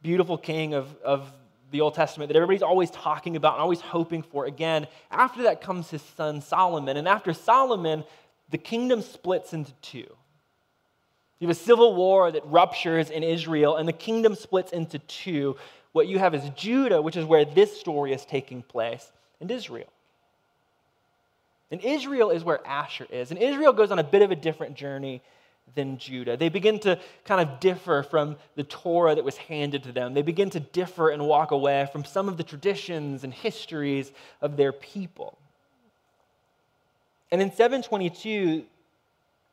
beautiful 0.00 0.38
king 0.38 0.72
of, 0.72 0.96
of 1.04 1.30
the 1.70 1.80
Old 1.80 1.94
Testament 1.94 2.28
that 2.28 2.36
everybody's 2.36 2.62
always 2.62 2.90
talking 2.90 3.36
about 3.36 3.54
and 3.54 3.62
always 3.62 3.80
hoping 3.80 4.22
for, 4.22 4.46
again, 4.46 4.86
after 5.10 5.44
that 5.44 5.60
comes 5.60 5.90
his 5.90 6.02
son 6.02 6.40
Solomon. 6.40 6.96
And 6.96 7.06
after 7.06 7.32
Solomon, 7.32 8.04
the 8.50 8.58
kingdom 8.58 9.02
splits 9.02 9.52
into 9.52 9.72
two. 9.82 10.06
You 11.38 11.48
have 11.48 11.56
a 11.56 11.60
civil 11.60 11.94
war 11.94 12.30
that 12.30 12.44
ruptures 12.46 13.08
in 13.08 13.22
Israel, 13.22 13.76
and 13.76 13.88
the 13.88 13.94
kingdom 13.94 14.34
splits 14.34 14.72
into 14.72 14.98
two 14.98 15.56
what 15.92 16.06
you 16.06 16.18
have 16.18 16.34
is 16.34 16.48
Judah, 16.50 17.02
which 17.02 17.16
is 17.16 17.24
where 17.24 17.44
this 17.44 17.78
story 17.78 18.12
is 18.12 18.24
taking 18.24 18.62
place, 18.62 19.10
and 19.40 19.50
Israel. 19.50 19.88
And 21.70 21.80
Israel 21.82 22.30
is 22.30 22.44
where 22.44 22.64
Asher 22.66 23.06
is. 23.10 23.30
And 23.30 23.40
Israel 23.40 23.72
goes 23.72 23.90
on 23.90 23.98
a 23.98 24.04
bit 24.04 24.22
of 24.22 24.30
a 24.30 24.36
different 24.36 24.74
journey 24.74 25.22
than 25.74 25.98
Judah. 25.98 26.36
They 26.36 26.48
begin 26.48 26.78
to 26.80 26.98
kind 27.24 27.40
of 27.40 27.60
differ 27.60 28.02
from 28.02 28.36
the 28.54 28.64
Torah 28.64 29.14
that 29.14 29.24
was 29.24 29.36
handed 29.36 29.82
to 29.84 29.92
them. 29.92 30.14
They 30.14 30.22
begin 30.22 30.50
to 30.50 30.60
differ 30.60 31.10
and 31.10 31.26
walk 31.26 31.50
away 31.50 31.88
from 31.92 32.04
some 32.04 32.28
of 32.28 32.36
the 32.36 32.42
traditions 32.42 33.24
and 33.24 33.32
histories 33.32 34.12
of 34.40 34.56
their 34.56 34.72
people. 34.72 35.38
And 37.32 37.40
in 37.40 37.52
722, 37.52 38.64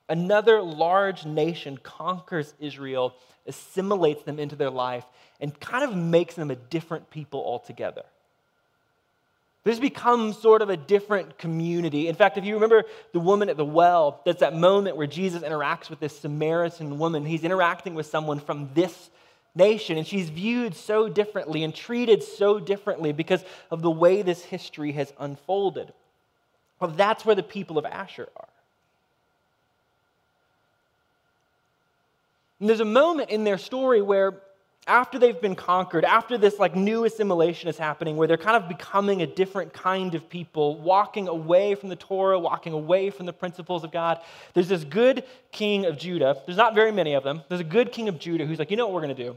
another 0.09 0.61
large 0.61 1.25
nation 1.25 1.77
conquers 1.77 2.53
Israel, 2.59 3.13
assimilates 3.45 4.23
them 4.23 4.39
into 4.39 4.55
their 4.55 4.69
life, 4.69 5.05
and 5.39 5.57
kind 5.59 5.83
of 5.83 5.95
makes 5.95 6.35
them 6.35 6.49
a 6.49 6.55
different 6.55 7.09
people 7.09 7.39
altogether. 7.39 8.03
This 9.67 9.79
becomes 9.79 10.37
sort 10.37 10.61
of 10.61 10.69
a 10.69 10.77
different 10.77 11.37
community. 11.37 12.07
In 12.07 12.15
fact, 12.15 12.37
if 12.37 12.45
you 12.45 12.53
remember 12.53 12.85
the 13.11 13.19
woman 13.19 13.49
at 13.49 13.57
the 13.57 13.65
well, 13.65 14.21
that's 14.25 14.39
that 14.39 14.55
moment 14.55 14.95
where 14.95 15.07
Jesus 15.07 15.43
interacts 15.43 15.89
with 15.89 15.99
this 15.99 16.17
Samaritan 16.17 16.97
woman. 16.97 17.25
He's 17.25 17.43
interacting 17.43 17.93
with 17.93 18.05
someone 18.05 18.39
from 18.39 18.69
this 18.75 19.09
nation, 19.55 19.97
and 19.97 20.07
she's 20.07 20.29
viewed 20.29 20.73
so 20.73 21.09
differently 21.09 21.65
and 21.65 21.75
treated 21.75 22.23
so 22.23 22.61
differently 22.61 23.11
because 23.11 23.43
of 23.69 23.81
the 23.81 23.91
way 23.91 24.21
this 24.21 24.41
history 24.41 24.93
has 24.93 25.11
unfolded. 25.19 25.91
Well, 26.79 26.91
that's 26.91 27.25
where 27.25 27.35
the 27.35 27.43
people 27.43 27.77
of 27.77 27.83
Asher 27.83 28.29
are. 28.37 28.47
And 32.61 32.69
there's 32.69 32.79
a 32.79 32.85
moment 32.85 33.31
in 33.31 33.43
their 33.43 33.57
story 33.57 34.01
where 34.01 34.39
after 34.87 35.19
they've 35.19 35.39
been 35.39 35.55
conquered, 35.55 36.05
after 36.05 36.37
this 36.37 36.57
like 36.59 36.75
new 36.75 37.03
assimilation 37.05 37.69
is 37.69 37.77
happening, 37.77 38.15
where 38.15 38.27
they're 38.27 38.37
kind 38.37 38.61
of 38.61 38.69
becoming 38.69 39.21
a 39.21 39.27
different 39.27 39.73
kind 39.73 40.15
of 40.15 40.29
people, 40.29 40.79
walking 40.79 41.27
away 41.27 41.75
from 41.75 41.89
the 41.89 41.95
Torah, 41.95 42.39
walking 42.39 42.73
away 42.73 43.09
from 43.09 43.25
the 43.25 43.33
principles 43.33 43.83
of 43.83 43.91
God, 43.91 44.19
there's 44.53 44.69
this 44.69 44.83
good 44.83 45.23
king 45.51 45.85
of 45.85 45.97
Judah. 45.97 46.37
There's 46.45 46.57
not 46.57 46.73
very 46.73 46.91
many 46.91 47.13
of 47.13 47.23
them. 47.23 47.41
There's 47.49 47.61
a 47.61 47.65
good 47.65 47.91
king 47.91 48.07
of 48.07 48.17
Judah 48.17 48.45
who's 48.45 48.59
like, 48.59 48.71
you 48.71 48.77
know 48.77 48.87
what 48.87 48.93
we're 48.93 49.03
going 49.03 49.15
to 49.15 49.23
do? 49.23 49.35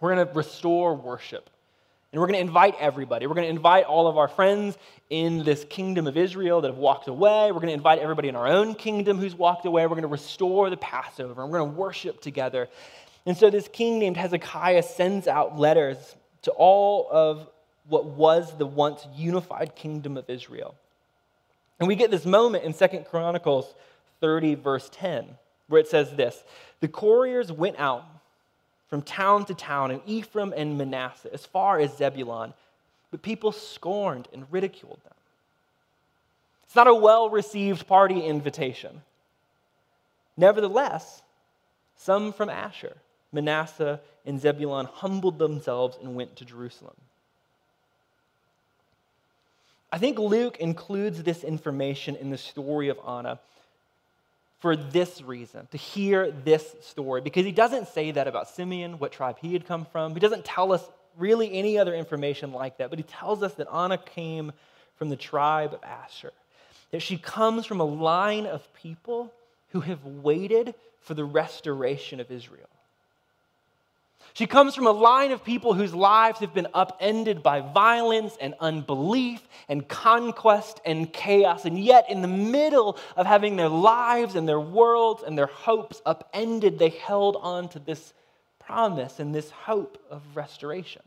We're 0.00 0.14
going 0.14 0.26
to 0.26 0.32
restore 0.34 0.94
worship. 0.94 1.48
And 2.12 2.20
we're 2.20 2.28
going 2.28 2.38
to 2.38 2.46
invite 2.46 2.76
everybody. 2.78 3.26
We're 3.26 3.34
going 3.34 3.46
to 3.46 3.50
invite 3.50 3.84
all 3.84 4.06
of 4.06 4.16
our 4.16 4.28
friends 4.28 4.78
in 5.10 5.44
this 5.44 5.64
kingdom 5.68 6.06
of 6.06 6.16
Israel 6.16 6.60
that 6.60 6.68
have 6.68 6.78
walked 6.78 7.08
away. 7.08 7.50
We're 7.52 7.60
going 7.60 7.68
to 7.68 7.74
invite 7.74 7.98
everybody 7.98 8.28
in 8.28 8.36
our 8.36 8.46
own 8.46 8.74
kingdom 8.74 9.18
who's 9.18 9.34
walked 9.34 9.66
away. 9.66 9.82
We're 9.82 9.90
going 9.90 10.02
to 10.02 10.08
restore 10.08 10.70
the 10.70 10.76
Passover 10.76 11.42
and 11.42 11.50
we're 11.50 11.58
going 11.58 11.72
to 11.72 11.76
worship 11.76 12.20
together. 12.20 12.68
And 13.26 13.36
so 13.36 13.50
this 13.50 13.68
king 13.68 13.98
named 13.98 14.16
Hezekiah 14.16 14.84
sends 14.84 15.26
out 15.26 15.58
letters 15.58 16.14
to 16.42 16.52
all 16.52 17.08
of 17.10 17.48
what 17.88 18.04
was 18.06 18.56
the 18.56 18.66
once 18.66 19.06
unified 19.16 19.74
kingdom 19.74 20.16
of 20.16 20.30
Israel. 20.30 20.76
And 21.78 21.88
we 21.88 21.96
get 21.96 22.12
this 22.12 22.24
moment 22.24 22.64
in 22.64 22.72
Second 22.72 23.04
Chronicles 23.04 23.74
30, 24.20 24.54
verse 24.54 24.88
10, 24.92 25.26
where 25.68 25.80
it 25.80 25.88
says 25.88 26.14
this 26.14 26.42
The 26.80 26.88
couriers 26.88 27.50
went 27.50 27.78
out 27.78 28.04
from 28.88 29.02
town 29.02 29.44
to 29.46 29.54
town 29.54 29.90
in 29.90 30.00
Ephraim 30.06 30.54
and 30.56 30.78
Manasseh, 30.78 31.32
as 31.32 31.44
far 31.44 31.80
as 31.80 31.96
Zebulun, 31.96 32.54
but 33.10 33.22
people 33.22 33.50
scorned 33.50 34.28
and 34.32 34.46
ridiculed 34.50 35.00
them. 35.04 35.14
It's 36.64 36.76
not 36.76 36.86
a 36.86 36.94
well 36.94 37.28
received 37.28 37.88
party 37.88 38.20
invitation. 38.20 39.02
Nevertheless, 40.36 41.22
some 41.96 42.32
from 42.32 42.48
Asher 42.48 42.96
Manasseh 43.36 44.00
and 44.24 44.40
Zebulun 44.40 44.86
humbled 44.86 45.38
themselves 45.38 45.96
and 46.02 46.16
went 46.16 46.34
to 46.36 46.44
Jerusalem. 46.44 46.96
I 49.92 49.98
think 49.98 50.18
Luke 50.18 50.56
includes 50.58 51.22
this 51.22 51.44
information 51.44 52.16
in 52.16 52.30
the 52.30 52.38
story 52.38 52.88
of 52.88 52.98
Anna 53.06 53.38
for 54.58 54.74
this 54.74 55.22
reason, 55.22 55.68
to 55.70 55.76
hear 55.76 56.30
this 56.30 56.74
story, 56.80 57.20
because 57.20 57.44
he 57.44 57.52
doesn't 57.52 57.88
say 57.88 58.10
that 58.10 58.26
about 58.26 58.48
Simeon, 58.48 58.98
what 58.98 59.12
tribe 59.12 59.36
he 59.40 59.52
had 59.52 59.66
come 59.66 59.84
from. 59.84 60.14
He 60.14 60.20
doesn't 60.20 60.44
tell 60.44 60.72
us 60.72 60.82
really 61.16 61.52
any 61.52 61.78
other 61.78 61.94
information 61.94 62.52
like 62.52 62.78
that, 62.78 62.90
but 62.90 62.98
he 62.98 63.04
tells 63.04 63.42
us 63.42 63.54
that 63.54 63.68
Anna 63.72 63.98
came 63.98 64.52
from 64.96 65.10
the 65.10 65.16
tribe 65.16 65.74
of 65.74 65.84
Asher, 65.84 66.32
that 66.90 67.00
she 67.00 67.18
comes 67.18 67.66
from 67.66 67.80
a 67.80 67.84
line 67.84 68.46
of 68.46 68.66
people 68.74 69.30
who 69.70 69.80
have 69.80 70.04
waited 70.04 70.74
for 71.02 71.14
the 71.14 71.24
restoration 71.24 72.18
of 72.18 72.30
Israel. 72.30 72.68
She 74.36 74.46
comes 74.46 74.74
from 74.74 74.86
a 74.86 74.92
line 74.92 75.30
of 75.30 75.42
people 75.42 75.72
whose 75.72 75.94
lives 75.94 76.40
have 76.40 76.52
been 76.52 76.66
upended 76.74 77.42
by 77.42 77.62
violence 77.62 78.36
and 78.38 78.52
unbelief 78.60 79.40
and 79.66 79.88
conquest 79.88 80.78
and 80.84 81.10
chaos. 81.10 81.64
And 81.64 81.82
yet, 81.82 82.10
in 82.10 82.20
the 82.20 82.28
middle 82.28 82.98
of 83.16 83.24
having 83.24 83.56
their 83.56 83.70
lives 83.70 84.34
and 84.34 84.46
their 84.46 84.60
worlds 84.60 85.22
and 85.22 85.38
their 85.38 85.46
hopes 85.46 86.02
upended, 86.04 86.78
they 86.78 86.90
held 86.90 87.38
on 87.40 87.70
to 87.70 87.78
this 87.78 88.12
promise 88.58 89.20
and 89.20 89.34
this 89.34 89.48
hope 89.50 89.96
of 90.10 90.20
restoration. 90.34 91.00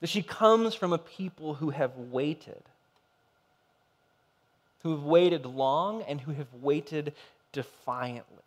That 0.00 0.08
she 0.08 0.22
comes 0.22 0.74
from 0.74 0.94
a 0.94 0.98
people 0.98 1.52
who 1.52 1.68
have 1.68 1.94
waited, 1.98 2.62
who 4.84 4.92
have 4.92 5.02
waited 5.02 5.44
long 5.44 6.00
and 6.00 6.18
who 6.18 6.32
have 6.32 6.48
waited 6.62 7.12
defiantly. 7.52 8.42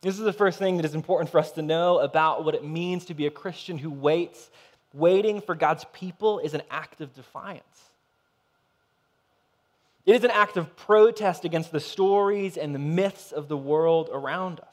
This 0.00 0.18
is 0.18 0.24
the 0.24 0.32
first 0.32 0.58
thing 0.58 0.76
that 0.76 0.86
is 0.86 0.94
important 0.94 1.30
for 1.30 1.38
us 1.38 1.52
to 1.52 1.62
know 1.62 1.98
about 1.98 2.44
what 2.44 2.54
it 2.54 2.64
means 2.64 3.06
to 3.06 3.14
be 3.14 3.26
a 3.26 3.30
Christian 3.30 3.78
who 3.78 3.90
waits. 3.90 4.50
Waiting 4.94 5.40
for 5.40 5.54
God's 5.54 5.84
people 5.92 6.38
is 6.38 6.54
an 6.54 6.62
act 6.70 7.00
of 7.00 7.14
defiance. 7.14 7.64
It 10.06 10.14
is 10.14 10.24
an 10.24 10.30
act 10.30 10.56
of 10.56 10.74
protest 10.76 11.44
against 11.44 11.72
the 11.72 11.80
stories 11.80 12.56
and 12.56 12.74
the 12.74 12.78
myths 12.78 13.32
of 13.32 13.48
the 13.48 13.56
world 13.56 14.08
around 14.10 14.60
us. 14.60 14.66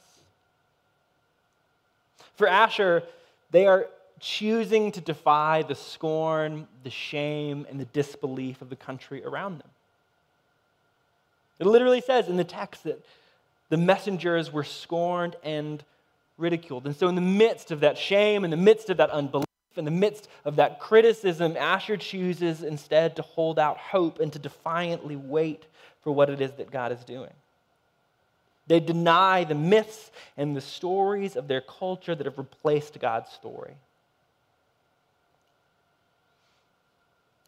For 2.36 2.46
Asher, 2.46 3.02
they 3.50 3.66
are 3.66 3.88
choosing 4.20 4.92
to 4.92 5.00
defy 5.00 5.62
the 5.62 5.74
scorn, 5.74 6.66
the 6.84 6.90
shame, 6.90 7.66
and 7.68 7.78
the 7.78 7.84
disbelief 7.86 8.62
of 8.62 8.70
the 8.70 8.76
country 8.76 9.22
around 9.24 9.58
them. 9.58 9.68
It 11.58 11.66
literally 11.66 12.00
says 12.00 12.28
in 12.28 12.36
the 12.36 12.44
text 12.44 12.84
that 12.84 13.04
the 13.68 13.76
messengers 13.76 14.52
were 14.52 14.64
scorned 14.64 15.36
and 15.42 15.82
ridiculed. 16.38 16.86
And 16.86 16.94
so, 16.94 17.08
in 17.08 17.14
the 17.14 17.20
midst 17.20 17.70
of 17.70 17.80
that 17.80 17.98
shame, 17.98 18.44
in 18.44 18.50
the 18.50 18.56
midst 18.56 18.90
of 18.90 18.98
that 18.98 19.10
unbelief, 19.10 19.46
in 19.76 19.84
the 19.84 19.90
midst 19.90 20.28
of 20.44 20.56
that 20.56 20.80
criticism, 20.80 21.56
Asher 21.56 21.96
chooses 21.96 22.62
instead 22.62 23.16
to 23.16 23.22
hold 23.22 23.58
out 23.58 23.76
hope 23.76 24.20
and 24.20 24.32
to 24.32 24.38
defiantly 24.38 25.16
wait 25.16 25.66
for 26.02 26.12
what 26.12 26.30
it 26.30 26.40
is 26.40 26.52
that 26.52 26.70
God 26.70 26.92
is 26.92 27.04
doing. 27.04 27.32
They 28.68 28.80
deny 28.80 29.44
the 29.44 29.54
myths 29.54 30.10
and 30.36 30.56
the 30.56 30.60
stories 30.60 31.36
of 31.36 31.46
their 31.46 31.60
culture 31.60 32.14
that 32.14 32.26
have 32.26 32.38
replaced 32.38 32.98
God's 32.98 33.30
story. 33.30 33.74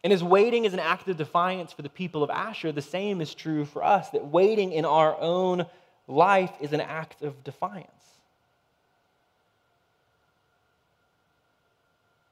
And 0.03 0.13
as 0.13 0.23
waiting 0.23 0.63
is 0.63 0.73
an 0.73 0.79
act 0.79 1.09
of 1.09 1.17
defiance 1.17 1.73
for 1.73 1.81
the 1.81 1.89
people 1.89 2.23
of 2.23 2.29
Asher, 2.29 2.71
the 2.71 2.81
same 2.81 3.19
is 3.19 3.35
true 3.35 3.65
for 3.65 3.83
us 3.83 4.09
that 4.11 4.25
waiting 4.25 4.71
in 4.71 4.85
our 4.85 5.19
own 5.19 5.65
life 6.09 6.51
is 6.59 6.73
an 6.73 6.81
act 6.81 7.21
of 7.21 7.43
defiance. 7.43 7.87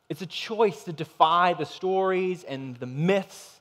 It's 0.10 0.22
a 0.22 0.26
choice 0.26 0.84
to 0.86 0.94
defy 0.94 1.54
the 1.54 1.66
stories 1.66 2.44
and 2.44 2.76
the 2.78 2.86
myths, 2.86 3.60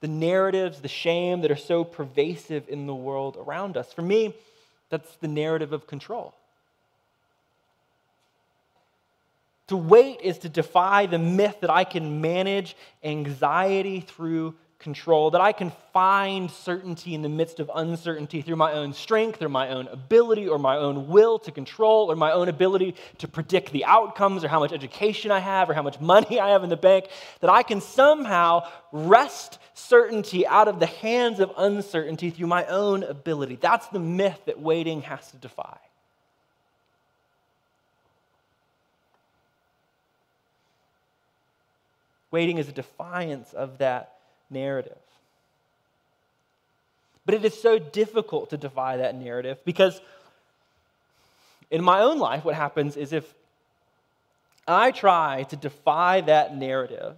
the 0.00 0.08
narratives, 0.08 0.80
the 0.80 0.88
shame 0.88 1.40
that 1.40 1.50
are 1.50 1.56
so 1.56 1.84
pervasive 1.84 2.68
in 2.68 2.86
the 2.86 2.94
world 2.94 3.36
around 3.38 3.76
us. 3.76 3.92
For 3.92 4.02
me, 4.02 4.34
that's 4.90 5.16
the 5.16 5.28
narrative 5.28 5.72
of 5.72 5.86
control. 5.86 6.34
To 9.68 9.76
wait 9.76 10.20
is 10.22 10.38
to 10.38 10.48
defy 10.48 11.06
the 11.06 11.18
myth 11.18 11.58
that 11.60 11.70
I 11.70 11.84
can 11.84 12.20
manage 12.20 12.76
anxiety 13.04 14.00
through 14.00 14.54
control, 14.78 15.32
that 15.32 15.40
I 15.40 15.50
can 15.52 15.72
find 15.92 16.48
certainty 16.50 17.14
in 17.14 17.22
the 17.22 17.28
midst 17.28 17.58
of 17.58 17.68
uncertainty 17.74 18.42
through 18.42 18.56
my 18.56 18.72
own 18.72 18.92
strength 18.92 19.42
or 19.42 19.48
my 19.48 19.70
own 19.70 19.88
ability 19.88 20.46
or 20.46 20.58
my 20.58 20.76
own 20.76 21.08
will 21.08 21.40
to 21.40 21.50
control 21.50 22.10
or 22.10 22.14
my 22.14 22.30
own 22.30 22.48
ability 22.48 22.94
to 23.18 23.26
predict 23.26 23.72
the 23.72 23.84
outcomes 23.84 24.44
or 24.44 24.48
how 24.48 24.60
much 24.60 24.72
education 24.72 25.32
I 25.32 25.40
have 25.40 25.68
or 25.68 25.74
how 25.74 25.82
much 25.82 26.00
money 26.00 26.38
I 26.38 26.50
have 26.50 26.62
in 26.62 26.70
the 26.70 26.76
bank, 26.76 27.08
that 27.40 27.50
I 27.50 27.64
can 27.64 27.80
somehow 27.80 28.68
wrest 28.92 29.58
certainty 29.74 30.46
out 30.46 30.68
of 30.68 30.78
the 30.78 30.86
hands 30.86 31.40
of 31.40 31.50
uncertainty 31.56 32.30
through 32.30 32.46
my 32.46 32.64
own 32.66 33.02
ability. 33.02 33.58
That's 33.60 33.88
the 33.88 33.98
myth 33.98 34.40
that 34.46 34.60
waiting 34.60 35.02
has 35.02 35.28
to 35.32 35.36
defy. 35.38 35.78
Waiting 42.30 42.58
is 42.58 42.68
a 42.68 42.72
defiance 42.72 43.54
of 43.54 43.78
that 43.78 44.17
narrative. 44.50 44.98
But 47.26 47.34
it 47.34 47.44
is 47.44 47.60
so 47.60 47.78
difficult 47.78 48.50
to 48.50 48.56
defy 48.56 48.96
that 48.98 49.14
narrative 49.14 49.58
because 49.64 50.00
in 51.70 51.84
my 51.84 52.00
own 52.00 52.18
life, 52.18 52.44
what 52.44 52.54
happens 52.54 52.96
is 52.96 53.12
if 53.12 53.34
I 54.66 54.90
try 54.90 55.44
to 55.44 55.56
defy 55.56 56.22
that 56.22 56.56
narrative, 56.56 57.16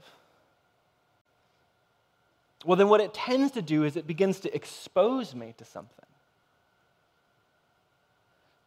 well, 2.64 2.76
then 2.76 2.88
what 2.88 3.00
it 3.00 3.14
tends 3.14 3.52
to 3.52 3.62
do 3.62 3.84
is 3.84 3.96
it 3.96 4.06
begins 4.06 4.40
to 4.40 4.54
expose 4.54 5.34
me 5.34 5.54
to 5.58 5.64
something 5.64 6.06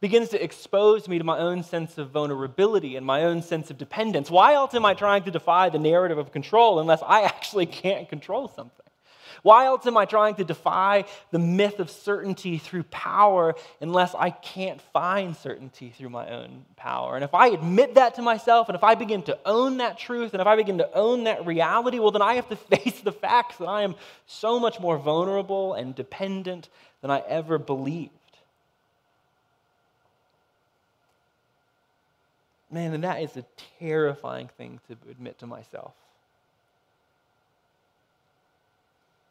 begins 0.03 0.27
to 0.27 0.43
expose 0.43 1.07
me 1.07 1.17
to 1.17 1.23
my 1.23 1.37
own 1.39 1.63
sense 1.63 1.97
of 1.97 2.09
vulnerability 2.09 2.97
and 2.97 3.05
my 3.05 3.23
own 3.23 3.41
sense 3.41 3.71
of 3.71 3.77
dependence. 3.77 4.29
Why 4.29 4.53
else 4.53 4.73
am 4.73 4.85
I 4.85 4.95
trying 4.95 5.23
to 5.23 5.31
defy 5.31 5.69
the 5.69 5.79
narrative 5.79 6.17
of 6.17 6.33
control 6.33 6.81
unless 6.81 7.01
I 7.01 7.21
actually 7.33 7.67
can't 7.67 8.09
control 8.09 8.49
something? 8.49 8.85
Why 9.43 9.65
else 9.65 9.87
am 9.87 9.95
I 9.95 10.03
trying 10.03 10.35
to 10.35 10.43
defy 10.43 11.05
the 11.31 11.39
myth 11.39 11.79
of 11.79 11.89
certainty 11.89 12.57
through 12.57 12.83
power 12.83 13.55
unless 13.79 14.13
I 14.13 14.31
can't 14.31 14.81
find 14.91 15.37
certainty 15.37 15.93
through 15.97 16.09
my 16.09 16.29
own 16.29 16.65
power? 16.75 17.15
And 17.15 17.23
if 17.23 17.33
I 17.33 17.47
admit 17.47 17.95
that 17.95 18.15
to 18.15 18.21
myself, 18.21 18.67
and 18.67 18.75
if 18.75 18.83
I 18.83 18.95
begin 18.95 19.23
to 19.23 19.39
own 19.45 19.77
that 19.77 19.97
truth, 19.97 20.33
and 20.33 20.41
if 20.41 20.47
I 20.47 20.57
begin 20.57 20.79
to 20.79 20.93
own 20.93 21.23
that 21.23 21.45
reality, 21.45 21.99
well, 21.99 22.11
then 22.11 22.21
I 22.21 22.33
have 22.33 22.49
to 22.49 22.55
face 22.75 22.99
the 22.99 23.13
facts 23.13 23.55
that 23.59 23.69
I 23.69 23.83
am 23.83 23.95
so 24.25 24.59
much 24.59 24.81
more 24.81 24.97
vulnerable 24.97 25.75
and 25.75 25.95
dependent 25.95 26.67
than 27.01 27.09
I 27.09 27.19
ever 27.19 27.57
believed. 27.57 28.11
Man, 32.73 32.93
and 32.93 33.03
that 33.03 33.21
is 33.21 33.37
a 33.37 33.45
terrifying 33.79 34.49
thing 34.57 34.79
to 34.87 34.97
admit 35.11 35.37
to 35.39 35.47
myself. 35.47 35.93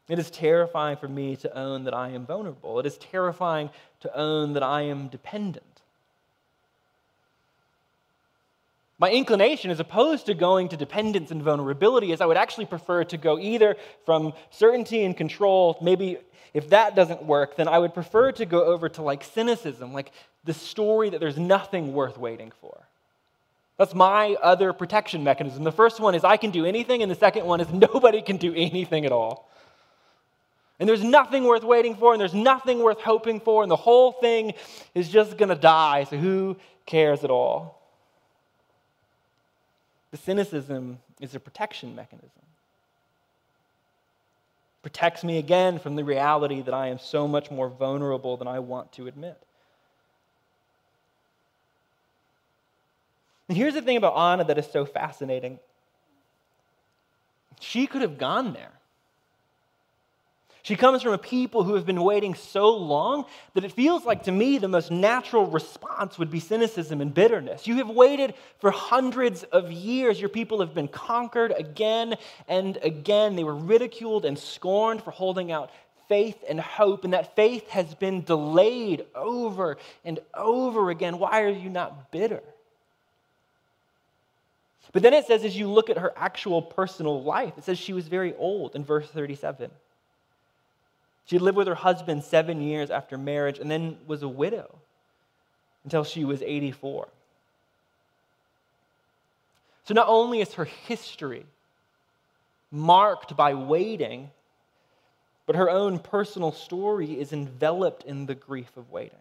It 0.08 0.20
is 0.20 0.30
terrifying 0.30 0.96
for 0.96 1.08
me 1.08 1.34
to 1.36 1.58
own 1.58 1.84
that 1.84 1.94
I 1.94 2.10
am 2.10 2.24
vulnerable. 2.24 2.78
It 2.78 2.86
is 2.86 2.98
terrifying 2.98 3.70
to 4.00 4.16
own 4.16 4.52
that 4.52 4.62
I 4.62 4.82
am 4.82 5.08
dependent. 5.08 5.64
My 8.98 9.10
inclination, 9.10 9.72
as 9.72 9.80
opposed 9.80 10.26
to 10.26 10.34
going 10.34 10.68
to 10.68 10.76
dependence 10.76 11.32
and 11.32 11.42
vulnerability, 11.42 12.12
is 12.12 12.20
I 12.20 12.26
would 12.26 12.36
actually 12.36 12.66
prefer 12.66 13.02
to 13.04 13.16
go 13.16 13.40
either 13.40 13.76
from 14.06 14.34
certainty 14.50 15.02
and 15.02 15.16
control. 15.16 15.76
Maybe 15.82 16.18
if 16.54 16.70
that 16.70 16.94
doesn't 16.94 17.24
work, 17.24 17.56
then 17.56 17.66
I 17.66 17.78
would 17.78 17.94
prefer 17.94 18.30
to 18.32 18.46
go 18.46 18.64
over 18.66 18.88
to 18.90 19.02
like 19.02 19.24
cynicism, 19.24 19.92
like 19.92 20.12
the 20.44 20.54
story 20.54 21.10
that 21.10 21.18
there's 21.18 21.38
nothing 21.38 21.92
worth 21.92 22.16
waiting 22.16 22.52
for. 22.60 22.86
That's 23.82 23.96
my 23.96 24.36
other 24.40 24.72
protection 24.72 25.24
mechanism. 25.24 25.64
The 25.64 25.72
first 25.72 25.98
one 25.98 26.14
is 26.14 26.22
I 26.22 26.36
can 26.36 26.52
do 26.52 26.64
anything, 26.64 27.02
and 27.02 27.10
the 27.10 27.16
second 27.16 27.46
one 27.46 27.60
is 27.60 27.68
nobody 27.72 28.22
can 28.22 28.36
do 28.36 28.54
anything 28.54 29.04
at 29.04 29.10
all. 29.10 29.50
And 30.78 30.88
there's 30.88 31.02
nothing 31.02 31.42
worth 31.42 31.64
waiting 31.64 31.96
for, 31.96 32.12
and 32.12 32.20
there's 32.20 32.32
nothing 32.32 32.78
worth 32.78 33.00
hoping 33.00 33.40
for, 33.40 33.64
and 33.64 33.70
the 33.70 33.74
whole 33.74 34.12
thing 34.12 34.54
is 34.94 35.08
just 35.08 35.36
going 35.36 35.48
to 35.48 35.56
die, 35.56 36.04
so 36.04 36.16
who 36.16 36.56
cares 36.86 37.24
at 37.24 37.30
all? 37.30 37.82
The 40.12 40.16
cynicism 40.16 41.00
is 41.20 41.34
a 41.34 41.40
protection 41.40 41.96
mechanism. 41.96 42.30
Protects 44.82 45.24
me 45.24 45.38
again 45.38 45.80
from 45.80 45.96
the 45.96 46.04
reality 46.04 46.62
that 46.62 46.72
I 46.72 46.86
am 46.86 47.00
so 47.00 47.26
much 47.26 47.50
more 47.50 47.68
vulnerable 47.68 48.36
than 48.36 48.46
I 48.46 48.60
want 48.60 48.92
to 48.92 49.08
admit. 49.08 49.42
And 53.52 53.58
here's 53.58 53.74
the 53.74 53.82
thing 53.82 53.98
about 53.98 54.16
Anna 54.16 54.44
that 54.44 54.56
is 54.56 54.66
so 54.66 54.86
fascinating 54.86 55.58
she 57.60 57.86
could 57.86 58.00
have 58.00 58.16
gone 58.16 58.54
there. 58.54 58.72
She 60.62 60.74
comes 60.74 61.02
from 61.02 61.12
a 61.12 61.18
people 61.18 61.62
who 61.62 61.74
have 61.74 61.84
been 61.84 62.02
waiting 62.02 62.34
so 62.34 62.74
long 62.74 63.26
that 63.52 63.62
it 63.62 63.72
feels 63.72 64.06
like 64.06 64.22
to 64.22 64.32
me 64.32 64.56
the 64.56 64.68
most 64.68 64.90
natural 64.90 65.44
response 65.44 66.18
would 66.18 66.30
be 66.30 66.40
cynicism 66.40 67.02
and 67.02 67.12
bitterness. 67.12 67.66
You 67.66 67.76
have 67.76 67.90
waited 67.90 68.32
for 68.58 68.70
hundreds 68.70 69.42
of 69.42 69.70
years. 69.70 70.18
Your 70.18 70.30
people 70.30 70.60
have 70.60 70.72
been 70.72 70.88
conquered 70.88 71.52
again 71.54 72.14
and 72.48 72.78
again. 72.78 73.36
They 73.36 73.44
were 73.44 73.54
ridiculed 73.54 74.24
and 74.24 74.38
scorned 74.38 75.02
for 75.02 75.10
holding 75.10 75.52
out 75.52 75.70
faith 76.08 76.42
and 76.48 76.58
hope, 76.58 77.04
and 77.04 77.12
that 77.12 77.36
faith 77.36 77.68
has 77.68 77.94
been 77.94 78.22
delayed 78.22 79.04
over 79.14 79.76
and 80.06 80.20
over 80.32 80.88
again. 80.88 81.18
Why 81.18 81.42
are 81.42 81.50
you 81.50 81.68
not 81.68 82.10
bitter? 82.10 82.42
But 84.92 85.02
then 85.02 85.14
it 85.14 85.26
says, 85.26 85.44
as 85.44 85.56
you 85.56 85.68
look 85.68 85.88
at 85.88 85.98
her 85.98 86.12
actual 86.16 86.60
personal 86.60 87.22
life, 87.22 87.54
it 87.56 87.64
says 87.64 87.78
she 87.78 87.94
was 87.94 88.08
very 88.08 88.34
old 88.36 88.74
in 88.76 88.84
verse 88.84 89.08
37. 89.08 89.70
She 91.24 91.38
lived 91.38 91.56
with 91.56 91.66
her 91.66 91.74
husband 91.74 92.24
seven 92.24 92.60
years 92.60 92.90
after 92.90 93.16
marriage 93.16 93.58
and 93.58 93.70
then 93.70 93.96
was 94.06 94.22
a 94.22 94.28
widow 94.28 94.74
until 95.84 96.04
she 96.04 96.24
was 96.24 96.42
84. 96.42 97.08
So 99.84 99.94
not 99.94 100.08
only 100.08 100.40
is 100.40 100.54
her 100.54 100.64
history 100.64 101.46
marked 102.70 103.36
by 103.36 103.54
waiting, 103.54 104.30
but 105.46 105.56
her 105.56 105.70
own 105.70 105.98
personal 105.98 106.52
story 106.52 107.18
is 107.18 107.32
enveloped 107.32 108.04
in 108.04 108.26
the 108.26 108.34
grief 108.34 108.76
of 108.76 108.90
waiting. 108.90 109.18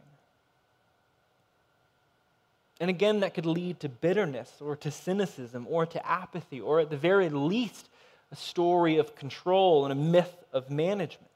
And 2.82 2.90
again, 2.90 3.20
that 3.20 3.36
could 3.36 3.46
lead 3.46 3.80
to 3.82 3.90
bitterness 3.90 4.52
or 4.60 4.76
to 4.78 4.90
cynicism 4.90 5.68
or 5.70 5.86
to 5.86 6.06
apathy, 6.06 6.60
or 6.60 6.80
at 6.80 6.90
the 6.90 6.98
very 6.98 7.30
least, 7.30 7.88
a 8.32 8.36
story 8.36 8.98
of 8.98 9.16
control 9.16 9.86
and 9.86 9.92
a 9.92 9.96
myth 9.96 10.36
of 10.52 10.72
management. 10.72 11.30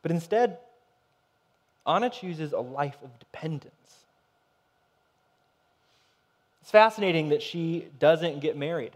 But 0.00 0.10
instead, 0.10 0.56
Anna 1.86 2.08
chooses 2.08 2.54
a 2.54 2.60
life 2.60 2.96
of 3.04 3.18
dependence. 3.18 3.74
It's 6.62 6.70
fascinating 6.70 7.28
that 7.28 7.42
she 7.42 7.88
doesn't 7.98 8.40
get 8.40 8.56
married 8.56 8.92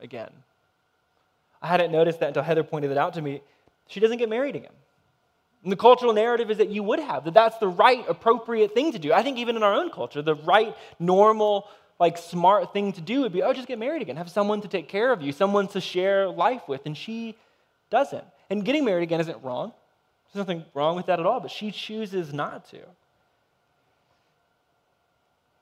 again. 0.00 0.30
I 1.60 1.66
hadn't 1.66 1.92
noticed 1.92 2.20
that 2.20 2.28
until 2.28 2.44
Heather 2.44 2.64
pointed 2.64 2.92
it 2.92 2.96
out 2.96 3.12
to 3.14 3.20
me. 3.20 3.42
She 3.88 4.00
doesn't 4.00 4.16
get 4.16 4.30
married 4.30 4.56
again. 4.56 4.72
And 5.66 5.72
the 5.72 5.76
cultural 5.76 6.12
narrative 6.12 6.48
is 6.48 6.58
that 6.58 6.68
you 6.68 6.84
would 6.84 7.00
have, 7.00 7.24
that 7.24 7.34
that's 7.34 7.58
the 7.58 7.66
right, 7.66 8.04
appropriate 8.08 8.72
thing 8.72 8.92
to 8.92 9.00
do. 9.00 9.12
I 9.12 9.24
think 9.24 9.36
even 9.38 9.56
in 9.56 9.64
our 9.64 9.74
own 9.74 9.90
culture, 9.90 10.22
the 10.22 10.36
right, 10.36 10.76
normal, 11.00 11.68
like 11.98 12.18
smart 12.18 12.72
thing 12.72 12.92
to 12.92 13.00
do 13.00 13.22
would 13.22 13.32
be, 13.32 13.42
oh, 13.42 13.52
just 13.52 13.66
get 13.66 13.76
married 13.76 14.00
again. 14.00 14.16
Have 14.16 14.30
someone 14.30 14.60
to 14.60 14.68
take 14.68 14.88
care 14.88 15.10
of 15.10 15.22
you, 15.22 15.32
someone 15.32 15.66
to 15.66 15.80
share 15.80 16.28
life 16.28 16.68
with. 16.68 16.86
And 16.86 16.96
she 16.96 17.34
doesn't. 17.90 18.22
And 18.48 18.64
getting 18.64 18.84
married 18.84 19.02
again 19.02 19.18
isn't 19.18 19.42
wrong. 19.42 19.72
There's 20.32 20.46
nothing 20.46 20.64
wrong 20.72 20.94
with 20.94 21.06
that 21.06 21.18
at 21.18 21.26
all, 21.26 21.40
but 21.40 21.50
she 21.50 21.72
chooses 21.72 22.32
not 22.32 22.70
to. 22.70 22.78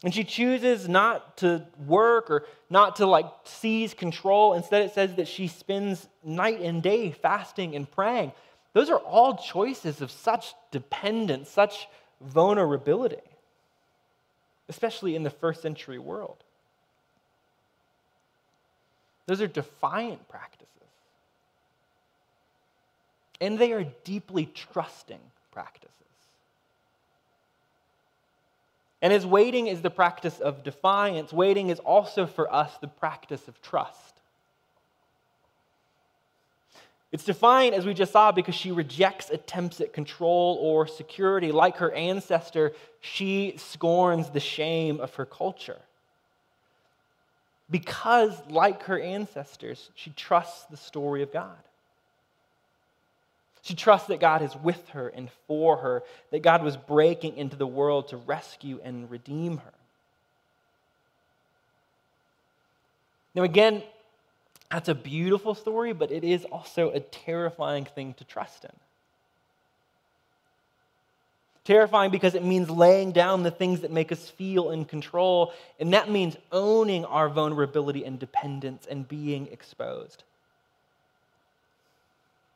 And 0.02 0.12
she 0.12 0.24
chooses 0.24 0.86
not 0.86 1.38
to 1.38 1.66
work 1.86 2.30
or 2.30 2.44
not 2.68 2.96
to 2.96 3.06
like 3.06 3.24
seize 3.44 3.94
control. 3.94 4.52
Instead, 4.52 4.82
it 4.82 4.92
says 4.92 5.14
that 5.14 5.28
she 5.28 5.48
spends 5.48 6.06
night 6.22 6.60
and 6.60 6.82
day 6.82 7.10
fasting 7.10 7.74
and 7.74 7.90
praying. 7.90 8.32
Those 8.74 8.90
are 8.90 8.98
all 8.98 9.36
choices 9.36 10.02
of 10.02 10.10
such 10.10 10.52
dependence, 10.70 11.48
such 11.48 11.88
vulnerability, 12.20 13.22
especially 14.68 15.14
in 15.14 15.22
the 15.22 15.30
first 15.30 15.62
century 15.62 15.98
world. 15.98 16.42
Those 19.26 19.40
are 19.40 19.46
defiant 19.46 20.28
practices. 20.28 20.68
And 23.40 23.58
they 23.58 23.72
are 23.72 23.84
deeply 24.04 24.46
trusting 24.46 25.20
practices. 25.52 25.90
And 29.00 29.12
as 29.12 29.24
waiting 29.24 29.66
is 29.68 29.82
the 29.82 29.90
practice 29.90 30.40
of 30.40 30.64
defiance, 30.64 31.32
waiting 31.32 31.68
is 31.68 31.78
also 31.78 32.26
for 32.26 32.52
us 32.52 32.72
the 32.80 32.88
practice 32.88 33.46
of 33.48 33.60
trust. 33.62 34.13
It's 37.14 37.22
defined, 37.22 37.76
as 37.76 37.86
we 37.86 37.94
just 37.94 38.10
saw, 38.10 38.32
because 38.32 38.56
she 38.56 38.72
rejects 38.72 39.30
attempts 39.30 39.80
at 39.80 39.92
control 39.92 40.58
or 40.60 40.88
security. 40.88 41.52
Like 41.52 41.76
her 41.76 41.92
ancestor, 41.92 42.72
she 43.00 43.54
scorns 43.56 44.30
the 44.30 44.40
shame 44.40 44.98
of 44.98 45.14
her 45.14 45.24
culture. 45.24 45.78
Because, 47.70 48.32
like 48.50 48.82
her 48.82 48.98
ancestors, 48.98 49.90
she 49.94 50.10
trusts 50.10 50.64
the 50.64 50.76
story 50.76 51.22
of 51.22 51.32
God. 51.32 51.56
She 53.62 53.76
trusts 53.76 54.08
that 54.08 54.18
God 54.18 54.42
is 54.42 54.56
with 54.56 54.88
her 54.88 55.06
and 55.06 55.30
for 55.46 55.76
her, 55.76 56.02
that 56.32 56.42
God 56.42 56.64
was 56.64 56.76
breaking 56.76 57.36
into 57.36 57.54
the 57.54 57.64
world 57.64 58.08
to 58.08 58.16
rescue 58.16 58.80
and 58.82 59.08
redeem 59.08 59.58
her. 59.58 59.74
Now, 63.36 63.44
again, 63.44 63.84
that's 64.70 64.88
a 64.88 64.94
beautiful 64.94 65.54
story, 65.54 65.92
but 65.92 66.10
it 66.10 66.24
is 66.24 66.44
also 66.46 66.90
a 66.90 67.00
terrifying 67.00 67.84
thing 67.84 68.14
to 68.14 68.24
trust 68.24 68.64
in. 68.64 68.72
Terrifying 71.64 72.10
because 72.10 72.34
it 72.34 72.44
means 72.44 72.68
laying 72.68 73.12
down 73.12 73.42
the 73.42 73.50
things 73.50 73.80
that 73.80 73.90
make 73.90 74.12
us 74.12 74.28
feel 74.28 74.70
in 74.70 74.84
control, 74.84 75.52
and 75.80 75.94
that 75.94 76.10
means 76.10 76.36
owning 76.52 77.04
our 77.04 77.28
vulnerability 77.28 78.04
and 78.04 78.18
dependence 78.18 78.86
and 78.90 79.08
being 79.08 79.46
exposed. 79.46 80.24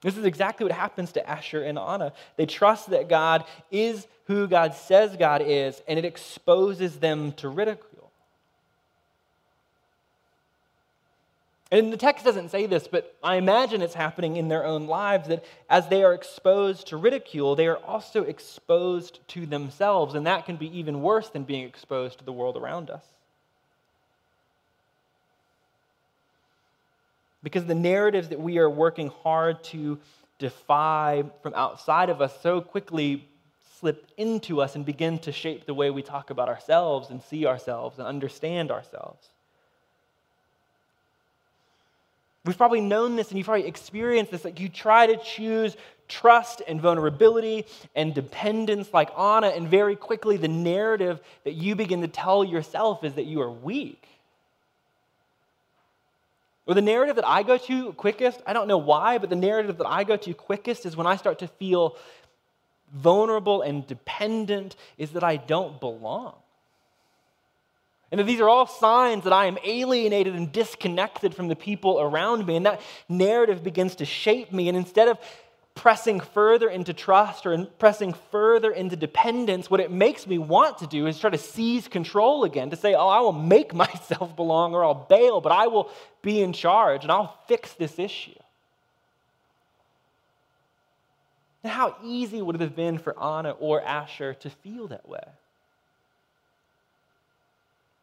This 0.03 0.17
is 0.17 0.25
exactly 0.25 0.65
what 0.65 0.73
happens 0.73 1.13
to 1.13 1.29
Asher 1.29 1.63
and 1.63 1.79
Anna. 1.79 2.13
They 2.37 2.47
trust 2.47 2.91
that 2.91 3.09
God 3.09 3.45
is 3.71 4.07
who 4.27 4.47
God 4.47 4.75
says 4.75 5.17
God 5.17 5.43
is, 5.45 5.83
and 5.89 5.99
it 5.99 6.05
exposes 6.05 6.99
them 6.99 7.33
to 7.33 7.49
ridicule. 7.49 7.88
And 11.71 11.93
the 11.93 11.99
text 11.99 12.25
doesn't 12.25 12.51
say 12.51 12.65
this, 12.65 12.89
but 12.89 13.15
I 13.23 13.37
imagine 13.37 13.83
it's 13.83 13.95
happening 13.95 14.37
in 14.37 14.49
their 14.49 14.65
own 14.65 14.87
lives 14.87 15.29
that 15.29 15.45
as 15.69 15.89
they 15.89 16.03
are 16.03 16.15
exposed 16.15 16.89
to 16.89 16.97
ridicule, 16.97 17.57
they 17.57 17.67
are 17.67 17.77
also 17.77 18.23
exposed 18.23 19.21
to 19.29 19.45
themselves. 19.45 20.15
And 20.15 20.27
that 20.27 20.47
can 20.47 20.57
be 20.57 20.79
even 20.79 21.03
worse 21.03 21.29
than 21.29 21.45
being 21.45 21.65
exposed 21.65 22.19
to 22.21 22.25
the 22.25 22.33
world 22.33 22.57
around 22.57 22.89
us. 22.89 23.05
Because 27.43 27.67
the 27.67 27.75
narratives 27.75 28.29
that 28.31 28.41
we 28.41 28.59
are 28.59 28.71
working 28.71 29.09
hard 29.23 29.63
to 29.65 29.99
defy 30.39 31.25
from 31.43 31.53
outside 31.55 32.09
of 32.09 32.23
us 32.23 32.41
so 32.43 32.63
quickly 32.63 33.29
slip 33.79 34.11
into 34.17 34.61
us 34.61 34.75
and 34.75 34.85
begin 34.85 35.19
to 35.21 35.33
shape 35.33 35.67
the 35.67 35.75
way 35.75 35.91
we 35.91 36.03
talk 36.03 36.31
about 36.31 36.49
ourselves 36.49 37.11
and 37.11 37.23
see 37.23 37.47
ourselves 37.47 37.99
and 37.99 38.09
understand 38.09 38.71
ourselves. 38.71 39.29
We've 42.49 42.57
probably 42.57 42.81
known 42.81 43.15
this 43.15 43.29
and 43.29 43.37
you've 43.37 43.45
probably 43.45 43.67
experienced 43.67 44.33
this. 44.33 44.43
Like 44.43 44.59
you 44.59 44.71
try 44.71 45.07
to 45.07 45.19
choose 45.19 45.77
trust 46.09 46.63
and 46.67 46.81
vulnerability 46.81 47.67
and 47.95 48.15
dependence 48.15 48.89
like 48.91 49.11
Anna, 49.19 49.49
and 49.49 49.69
very 49.69 49.95
quickly 49.95 50.39
the 50.39 50.49
narrative 50.49 51.21
that 51.45 51.53
you 51.53 51.77
begin 51.77 52.01
to 52.01 52.09
tell 52.09 52.43
yourself 52.43 53.05
is 53.05 53.13
that 53.17 53.27
you 53.27 53.43
are 53.43 53.51
weak. 53.51 54.03
Or 56.67 56.73
the 56.73 56.81
narrative 56.81 57.17
that 57.17 57.29
I 57.29 57.43
go 57.43 57.59
to 57.59 57.93
quickest, 57.93 58.41
I 58.47 58.55
don't 58.55 58.67
know 58.67 58.79
why, 58.79 59.19
but 59.19 59.29
the 59.29 59.37
narrative 59.37 59.77
that 59.77 59.87
I 59.87 60.05
go 60.05 60.17
to 60.17 60.33
quickest 60.33 60.87
is 60.87 60.97
when 60.97 61.07
I 61.07 61.17
start 61.17 61.41
to 61.41 61.49
feel 61.49 61.97
vulnerable 62.95 63.61
and 63.61 63.87
dependent, 63.87 64.75
is 64.97 65.11
that 65.11 65.23
I 65.23 65.37
don't 65.37 65.79
belong. 65.81 66.33
And 68.11 68.19
that 68.19 68.25
these 68.25 68.41
are 68.41 68.49
all 68.49 68.67
signs 68.67 69.25
that 69.25 69.33
I 69.33 69.47
am 69.47 69.59
alienated 69.65 70.35
and 70.35 70.51
disconnected 70.51 71.35
from 71.35 71.49
the 71.49 71.57
people 71.57 72.01
around 72.01 72.47
me. 72.47 72.57
And 72.57 72.65
that 72.67 72.81
narrative 73.09 73.63
begins 73.63 73.97
to 73.97 74.07
shape 74.07 74.51
me. 74.51 74.69
And 74.69 74.77
instead 74.77 75.09
of 75.09 75.19
pressing 75.75 76.19
further 76.19 76.69
into 76.69 76.93
trust 76.93 77.47
or 77.47 77.65
pressing 77.79 78.13
further 78.33 78.73
into 78.73 78.97
dependence, 78.97 79.71
what 79.71 79.79
it 79.79 79.93
makes 79.93 80.27
me 80.27 80.37
want 80.37 80.79
to 80.79 80.87
do 80.87 81.07
is 81.07 81.21
try 81.21 81.31
to 81.31 81.39
seize 81.39 81.87
control 81.87 82.45
again, 82.45 82.71
to 82.71 82.77
say, 82.77 82.95
oh, 82.95 83.07
I 83.07 83.21
will 83.21 83.33
make 83.33 83.75
myself 83.87 84.35
belong 84.35 84.75
or 84.75 84.85
I'll 84.85 85.07
bail, 85.09 85.41
but 85.41 85.53
I 85.53 85.67
will 85.67 85.91
be 86.23 86.43
in 86.43 86.53
charge 86.53 87.05
and 87.05 87.13
I'll 87.13 87.39
fix 87.47 87.75
this 87.75 87.99
issue. 87.99 88.35
And 91.63 91.73
how 91.73 91.97
easy 92.03 92.41
would 92.41 92.57
it 92.57 92.61
have 92.61 92.75
been 92.75 92.99
for 92.99 93.21
Anna 93.23 93.51
or 93.51 93.83
Asher 93.83 94.35
to 94.35 94.51
feel 94.51 94.89
that 94.89 95.09
way? 95.09 95.25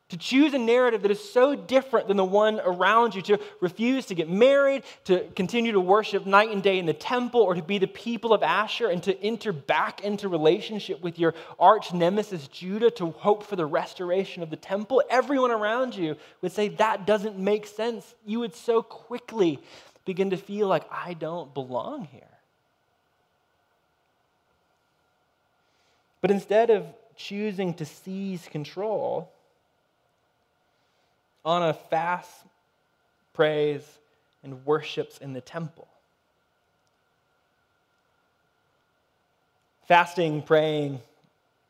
To 0.09 0.17
choose 0.17 0.53
a 0.53 0.59
narrative 0.59 1.01
that 1.01 1.09
is 1.09 1.31
so 1.31 1.55
different 1.55 2.07
than 2.07 2.17
the 2.17 2.23
one 2.23 2.59
around 2.63 3.15
you, 3.15 3.23
to 3.23 3.39
refuse 3.59 4.05
to 4.05 4.15
get 4.15 4.29
married, 4.29 4.83
to 5.05 5.21
continue 5.35 5.71
to 5.71 5.79
worship 5.79 6.27
night 6.27 6.51
and 6.51 6.61
day 6.61 6.77
in 6.77 6.85
the 6.85 6.93
temple, 6.93 7.41
or 7.41 7.55
to 7.55 7.63
be 7.63 7.79
the 7.79 7.87
people 7.87 8.31
of 8.31 8.43
Asher, 8.43 8.89
and 8.89 9.01
to 9.03 9.19
enter 9.23 9.51
back 9.51 10.03
into 10.03 10.29
relationship 10.29 11.01
with 11.01 11.17
your 11.17 11.33
arch 11.59 11.91
nemesis 11.91 12.47
Judah 12.47 12.91
to 12.91 13.11
hope 13.11 13.43
for 13.43 13.55
the 13.55 13.65
restoration 13.65 14.43
of 14.43 14.51
the 14.51 14.57
temple, 14.57 15.01
everyone 15.09 15.51
around 15.51 15.95
you 15.95 16.15
would 16.41 16.51
say, 16.51 16.67
That 16.67 17.07
doesn't 17.07 17.39
make 17.39 17.65
sense. 17.65 18.13
You 18.25 18.41
would 18.41 18.55
so 18.55 18.83
quickly 18.83 19.59
begin 20.05 20.29
to 20.29 20.37
feel 20.37 20.67
like, 20.67 20.85
I 20.91 21.15
don't 21.15 21.51
belong 21.51 22.05
here. 22.05 22.21
But 26.21 26.29
instead 26.29 26.69
of 26.69 26.85
choosing 27.15 27.73
to 27.75 27.85
seize 27.85 28.47
control, 28.47 29.31
Anna 31.45 31.73
fasts, 31.73 32.43
prays, 33.33 33.83
and 34.43 34.65
worships 34.65 35.17
in 35.19 35.33
the 35.33 35.41
temple. 35.41 35.87
Fasting, 39.87 40.41
praying, 40.41 40.99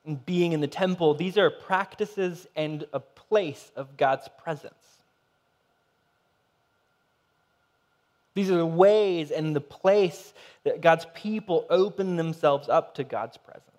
and 0.05 0.25
being 0.25 0.53
in 0.53 0.61
the 0.61 0.67
temple, 0.67 1.13
these 1.13 1.38
are 1.38 1.49
practices 1.49 2.47
and 2.55 2.85
a 2.93 2.99
place 2.99 3.71
of 3.75 3.97
God's 3.97 4.29
presence. 4.41 4.73
These 8.35 8.51
are 8.51 8.57
the 8.57 8.65
ways 8.65 9.31
and 9.31 9.55
the 9.55 9.61
place 9.61 10.33
that 10.63 10.81
God's 10.81 11.07
people 11.13 11.65
open 11.69 12.17
themselves 12.17 12.69
up 12.69 12.95
to 12.95 13.03
God's 13.03 13.38
presence. 13.38 13.74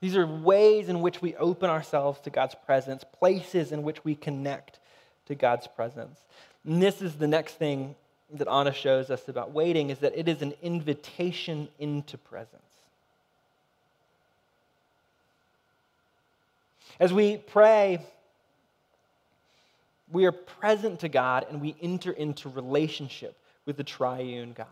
These 0.00 0.16
are 0.16 0.26
ways 0.26 0.88
in 0.88 1.02
which 1.02 1.20
we 1.20 1.36
open 1.36 1.68
ourselves 1.68 2.20
to 2.20 2.30
God's 2.30 2.54
presence, 2.66 3.04
places 3.04 3.70
in 3.70 3.82
which 3.82 4.04
we 4.04 4.14
connect 4.14 4.80
to 5.26 5.34
God's 5.34 5.66
presence. 5.66 6.18
And 6.64 6.82
this 6.82 7.02
is 7.02 7.14
the 7.14 7.26
next 7.26 7.54
thing 7.54 7.94
that 8.32 8.48
Anna 8.48 8.72
shows 8.72 9.10
us 9.10 9.28
about 9.28 9.52
waiting 9.52 9.90
is 9.90 9.98
that 9.98 10.16
it 10.16 10.28
is 10.28 10.40
an 10.40 10.54
invitation 10.62 11.68
into 11.78 12.16
presence. 12.16 12.62
As 16.98 17.12
we 17.12 17.38
pray, 17.38 18.00
we 20.10 20.26
are 20.26 20.32
present 20.32 21.00
to 21.00 21.08
God 21.08 21.46
and 21.50 21.60
we 21.60 21.74
enter 21.80 22.12
into 22.12 22.48
relationship 22.48 23.36
with 23.66 23.76
the 23.76 23.84
triune 23.84 24.52
God. 24.52 24.66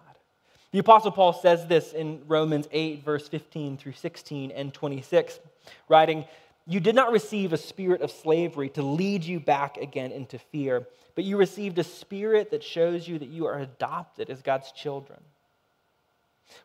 The 0.70 0.81
Apostle 0.81 1.12
Paul 1.12 1.33
says 1.33 1.66
this 1.66 1.92
in 1.92 2.22
Romans 2.26 2.68
8, 2.70 3.02
verse 3.04 3.26
15 3.28 3.78
through 3.78 3.92
16 3.92 4.50
and 4.50 4.72
26, 4.74 5.40
writing, 5.88 6.26
You 6.66 6.78
did 6.78 6.94
not 6.94 7.11
receive 7.11 7.52
a 7.52 7.57
spirit 7.57 8.02
of 8.02 8.11
slavery 8.11 8.68
to 8.70 8.83
lead 8.83 9.24
you 9.24 9.40
back 9.40 9.78
again 9.78 10.12
into 10.12 10.38
fear, 10.38 10.87
but 11.14 11.24
you 11.24 11.38
received 11.38 11.78
a 11.78 11.85
spirit 11.85 12.50
that 12.50 12.62
shows 12.62 13.09
you 13.09 13.18
that 13.18 13.31
you 13.31 13.46
are 13.46 13.59
adopted 13.59 14.28
as 14.28 14.42
God's 14.42 14.70
children. 14.72 15.20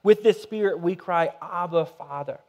With 0.03 0.21
this 0.21 0.41
spirit, 0.41 0.81
we 0.81 0.95
cry, 0.95 1.31
Abba, 1.41 1.85
Father. 1.85 2.39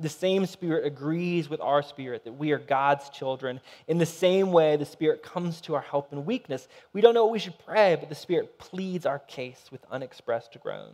The 0.00 0.08
same 0.08 0.46
Spirit 0.46 0.86
agrees 0.86 1.48
with 1.48 1.60
our 1.60 1.82
spirit 1.82 2.24
that 2.24 2.34
we 2.34 2.52
are 2.52 2.58
God's 2.58 3.08
children. 3.08 3.60
In 3.88 3.98
the 3.98 4.06
same 4.06 4.52
way, 4.52 4.76
the 4.76 4.84
Spirit 4.84 5.24
comes 5.24 5.60
to 5.62 5.74
our 5.74 5.80
help 5.80 6.12
in 6.12 6.24
weakness. 6.24 6.68
We 6.92 7.00
don't 7.00 7.14
know 7.14 7.24
what 7.24 7.32
we 7.32 7.40
should 7.40 7.58
pray, 7.66 7.96
but 7.98 8.08
the 8.08 8.14
Spirit 8.14 8.58
pleads 8.58 9.06
our 9.06 9.18
case 9.18 9.66
with 9.72 9.84
unexpressed 9.90 10.56
groans. 10.62 10.92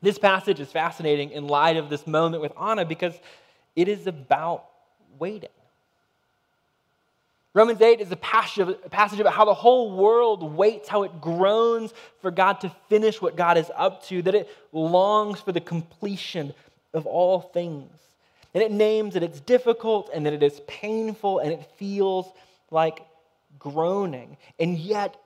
This 0.00 0.16
passage 0.16 0.60
is 0.60 0.70
fascinating 0.70 1.32
in 1.32 1.48
light 1.48 1.76
of 1.76 1.90
this 1.90 2.06
moment 2.06 2.40
with 2.40 2.52
Anna 2.60 2.84
because 2.84 3.14
it 3.74 3.88
is 3.88 4.06
about 4.06 4.66
waiting. 5.18 5.50
Romans 7.52 7.80
8 7.80 8.00
is 8.00 8.12
a 8.12 8.16
passage 8.16 9.20
about 9.20 9.32
how 9.32 9.44
the 9.44 9.52
whole 9.52 9.96
world 9.96 10.54
waits, 10.54 10.88
how 10.88 11.02
it 11.02 11.20
groans 11.20 11.92
for 12.22 12.30
God 12.30 12.60
to 12.60 12.72
finish 12.88 13.20
what 13.20 13.34
God 13.34 13.58
is 13.58 13.68
up 13.74 14.04
to, 14.04 14.22
that 14.22 14.36
it 14.36 14.48
longs 14.72 15.40
for 15.40 15.50
the 15.50 15.60
completion 15.60 16.54
of 16.92 17.06
all 17.06 17.40
things. 17.40 17.90
And 18.52 18.62
it 18.62 18.72
names 18.72 19.14
that 19.14 19.22
it's 19.22 19.40
difficult 19.40 20.10
and 20.12 20.26
that 20.26 20.32
it 20.32 20.42
is 20.42 20.60
painful 20.66 21.38
and 21.38 21.52
it 21.52 21.64
feels 21.76 22.26
like 22.70 23.06
groaning. 23.58 24.36
And 24.58 24.76
yet, 24.76 25.16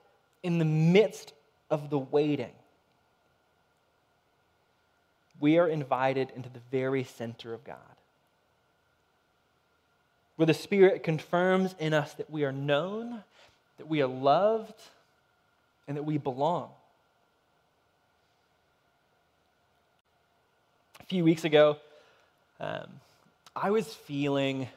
in 0.43 0.59
the 0.59 0.65
midst 0.65 1.33
of 1.71 1.89
the 1.89 1.97
waiting, 1.97 2.51
we 5.39 5.57
are 5.57 5.67
invited 5.67 6.31
into 6.35 6.49
the 6.49 6.61
very 6.71 7.03
center 7.03 7.53
of 7.53 7.63
God, 7.63 7.77
where 10.35 10.45
the 10.45 10.53
Spirit 10.53 11.03
confirms 11.03 11.75
in 11.79 11.93
us 11.93 12.13
that 12.13 12.29
we 12.29 12.43
are 12.45 12.51
known, 12.51 13.23
that 13.77 13.87
we 13.87 14.01
are 14.01 14.07
loved, 14.07 14.79
and 15.87 15.97
that 15.97 16.03
we 16.03 16.17
belong. 16.17 16.69
A 21.05 21.07
few 21.07 21.23
weeks 21.23 21.45
ago, 21.45 21.77
um, 22.59 22.87
I 23.55 23.69
was 23.69 23.85
feeling 23.85 24.67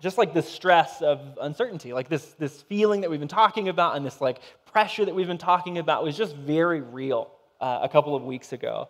just 0.00 0.18
like 0.18 0.34
the 0.34 0.42
stress 0.42 1.00
of 1.00 1.20
uncertainty, 1.40 1.92
like 1.92 2.08
this, 2.08 2.24
this 2.40 2.60
feeling 2.62 3.02
that 3.02 3.10
we've 3.10 3.20
been 3.20 3.28
talking 3.28 3.68
about 3.68 3.94
and 3.94 4.04
this 4.04 4.20
like 4.20 4.40
pressure 4.72 5.04
that 5.04 5.14
we've 5.14 5.28
been 5.28 5.38
talking 5.38 5.78
about 5.78 6.02
was 6.02 6.16
just 6.16 6.34
very 6.34 6.80
real 6.80 7.30
uh, 7.60 7.78
a 7.82 7.88
couple 7.88 8.16
of 8.16 8.24
weeks 8.24 8.52
ago. 8.52 8.88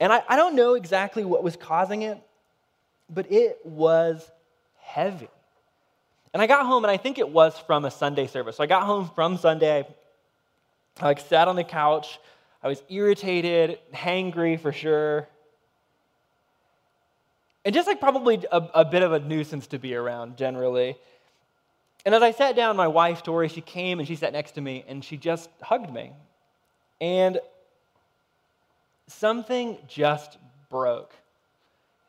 And 0.00 0.10
I, 0.10 0.22
I 0.26 0.36
don't 0.36 0.56
know 0.56 0.72
exactly 0.72 1.22
what 1.22 1.42
was 1.42 1.54
causing 1.54 2.00
it, 2.00 2.18
but 3.10 3.30
it 3.30 3.58
was 3.62 4.26
heavy. 4.80 5.28
And 6.32 6.40
I 6.40 6.46
got 6.46 6.64
home, 6.64 6.82
and 6.82 6.90
I 6.90 6.96
think 6.96 7.18
it 7.18 7.28
was 7.28 7.58
from 7.58 7.84
a 7.84 7.90
Sunday 7.90 8.26
service. 8.26 8.56
So 8.56 8.64
I 8.64 8.66
got 8.66 8.84
home 8.84 9.10
from 9.14 9.36
Sunday. 9.36 9.86
I 10.98 11.04
like 11.04 11.20
sat 11.20 11.46
on 11.46 11.56
the 11.56 11.64
couch. 11.64 12.18
I 12.62 12.68
was 12.68 12.82
irritated, 12.88 13.80
hangry 13.92 14.58
for 14.58 14.72
sure 14.72 15.28
and 17.64 17.74
just 17.74 17.86
like 17.86 18.00
probably 18.00 18.44
a, 18.50 18.62
a, 18.74 18.84
bit 18.84 19.02
of 19.02 19.12
a 19.12 19.20
nuisance 19.20 19.66
to 19.68 19.78
be 19.78 19.94
around 19.94 20.36
generally. 20.36 20.96
And 22.04 22.14
as 22.14 22.22
I 22.22 22.32
sat 22.32 22.56
down, 22.56 22.76
my 22.76 22.88
wife, 22.88 23.22
Tori, 23.22 23.48
she 23.48 23.60
came 23.60 23.98
and 24.00 24.08
she 24.08 24.16
sat 24.16 24.32
next 24.32 24.52
to 24.52 24.60
me 24.60 24.84
and 24.88 25.04
she 25.04 25.16
just 25.16 25.48
hugged 25.62 25.92
me. 25.92 26.12
And 27.00 27.40
something 29.06 29.78
just 29.88 30.38
broke 30.70 31.14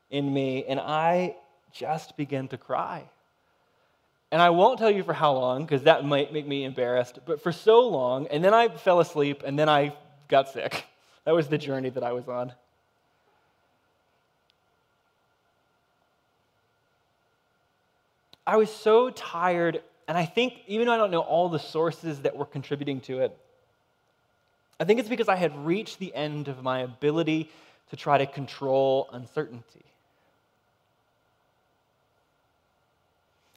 in 0.10 0.32
me, 0.32 0.64
and 0.66 0.80
I 0.80 1.36
just 1.72 2.16
began 2.16 2.48
to 2.50 2.58
cry. 2.58 3.04
And 4.32 4.42
I 4.42 4.52
won't 4.52 4.80
tell 4.80 4.92
you 4.92 5.04
for 5.04 5.14
how 5.14 5.34
long, 5.34 5.64
because 5.64 5.84
that 5.84 6.06
might 6.06 6.32
make 6.32 6.48
me 6.48 6.64
embarrassed, 6.64 7.20
but 7.26 7.42
for 7.42 7.52
so 7.52 7.88
long, 7.88 8.28
and 8.28 8.44
then 8.44 8.54
I 8.54 8.70
fell 8.70 9.00
asleep, 9.00 9.42
and 9.46 9.58
then 9.58 9.70
I 9.70 9.96
got 10.28 10.50
sick. 10.50 10.86
That 11.26 11.34
was 11.34 11.48
the 11.48 11.58
journey 11.58 11.90
that 11.92 12.04
I 12.04 12.12
was 12.12 12.28
on. 12.28 12.52
I 18.46 18.58
was 18.58 18.70
so 18.70 19.10
tired, 19.10 19.82
and 20.08 20.18
I 20.18 20.26
think, 20.26 20.54
even 20.68 20.88
though 20.88 20.94
I 20.94 20.98
don't 20.98 21.12
know 21.12 21.22
all 21.22 21.50
the 21.50 21.60
sources 21.60 22.22
that 22.22 22.36
were 22.36 22.46
contributing 22.46 23.00
to 23.02 23.22
it, 23.22 23.38
I 24.80 24.86
think 24.86 25.00
it's 25.00 25.10
because 25.10 25.30
I 25.30 25.36
had 25.36 25.66
reached 25.66 26.00
the 26.00 26.14
end 26.14 26.48
of 26.48 26.62
my 26.62 26.80
ability 26.80 27.50
to 27.90 27.96
try 27.96 28.18
to 28.18 28.26
control 28.26 29.10
uncertainty. 29.14 29.86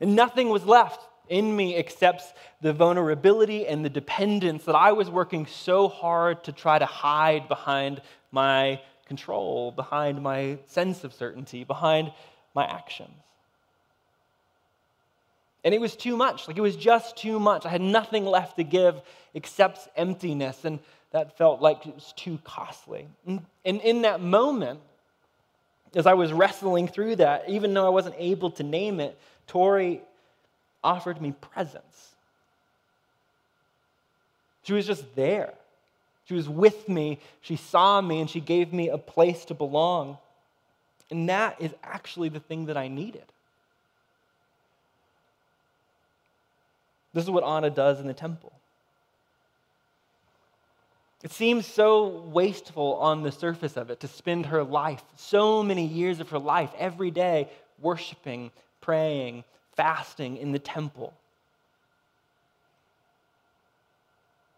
And 0.01 0.15
nothing 0.15 0.51
was 0.51 0.65
left 0.65 1.01
in 1.29 1.57
me 1.57 1.75
except 1.75 2.35
the 2.61 2.73
vulnerability 2.73 3.67
and 3.67 3.85
the 3.85 3.91
dependence 3.91 4.65
that 4.65 4.75
I 4.75 4.93
was 4.93 5.11
working 5.11 5.47
so 5.47 5.89
hard 5.89 6.45
to 6.45 6.53
try 6.53 6.79
to 6.79 6.87
hide 6.87 7.49
behind 7.49 8.03
my 8.31 8.81
control, 9.07 9.73
behind 9.73 10.23
my 10.23 10.59
sense 10.67 11.03
of 11.03 11.13
certainty, 11.13 11.65
behind 11.65 12.13
my 12.55 12.67
actions. 12.67 13.11
And 15.67 15.75
it 15.75 15.81
was 15.81 15.97
too 15.97 16.17
much. 16.17 16.47
Like 16.47 16.57
it 16.57 16.61
was 16.61 16.77
just 16.77 17.17
too 17.17 17.41
much. 17.41 17.67
I 17.67 17.71
had 17.71 17.81
nothing 17.81 18.25
left 18.25 18.55
to 18.57 18.63
give 18.63 19.03
except 19.35 19.89
emptiness. 19.97 20.65
And 20.65 20.79
that 21.11 21.37
felt 21.37 21.61
like 21.61 21.85
it 21.89 21.95
was 21.97 22.15
too 22.15 22.39
costly. 22.45 23.09
And, 23.27 23.41
in 23.65 24.03
that 24.03 24.21
moment, 24.21 24.79
as 25.93 26.07
I 26.07 26.15
was 26.15 26.33
wrestling 26.33 26.87
through 26.87 27.17
that, 27.17 27.49
even 27.49 27.75
though 27.75 27.85
I 27.85 27.89
wasn't 27.89 28.15
able 28.17 28.53
to 28.53 28.63
name 28.63 29.01
it, 29.01 29.19
Tori 29.49 30.03
offered 30.85 31.21
me 31.21 31.33
presence. 31.33 32.15
She 34.63 34.73
was 34.73 34.87
just 34.87 35.17
there. 35.17 35.53
She 36.29 36.35
was 36.35 36.49
with 36.49 36.89
me. 36.89 37.19
She 37.41 37.57
saw 37.57 38.01
me 38.01 38.21
and 38.21 38.31
she 38.31 38.39
gave 38.39 38.73
me 38.73 38.89
a 38.89 38.99
place 38.99 39.45
to 39.47 39.55
belong. 39.55 40.19
And 41.11 41.29
that 41.29 41.61
is 41.61 41.73
actually 41.83 42.29
the 42.29 42.39
thing 42.39 42.67
that 42.67 42.77
I 42.77 42.87
needed. 42.87 43.25
This 47.17 47.25
is 47.25 47.31
what 47.31 47.45
Anna 47.45 47.71
does 47.71 47.99
in 47.99 48.07
the 48.07 48.13
temple. 48.13 48.53
It 51.25 51.33
seems 51.33 51.65
so 51.65 52.09
wasteful 52.27 52.97
on 52.97 53.23
the 53.23 53.33
surface 53.33 53.79
of 53.79 53.89
it 53.89 54.01
to 54.01 54.07
spend 54.07 54.45
her 54.45 54.63
life, 54.63 55.03
so 55.17 55.63
many 55.63 55.87
years 55.87 56.21
of 56.21 56.29
her 56.29 56.39
life, 56.39 56.71
every 56.77 57.11
day 57.11 57.49
worshiping, 57.81 58.51
praying, 58.83 59.45
fasting 59.77 60.37
in 60.37 60.53
the 60.53 60.59
temple. 60.59 61.15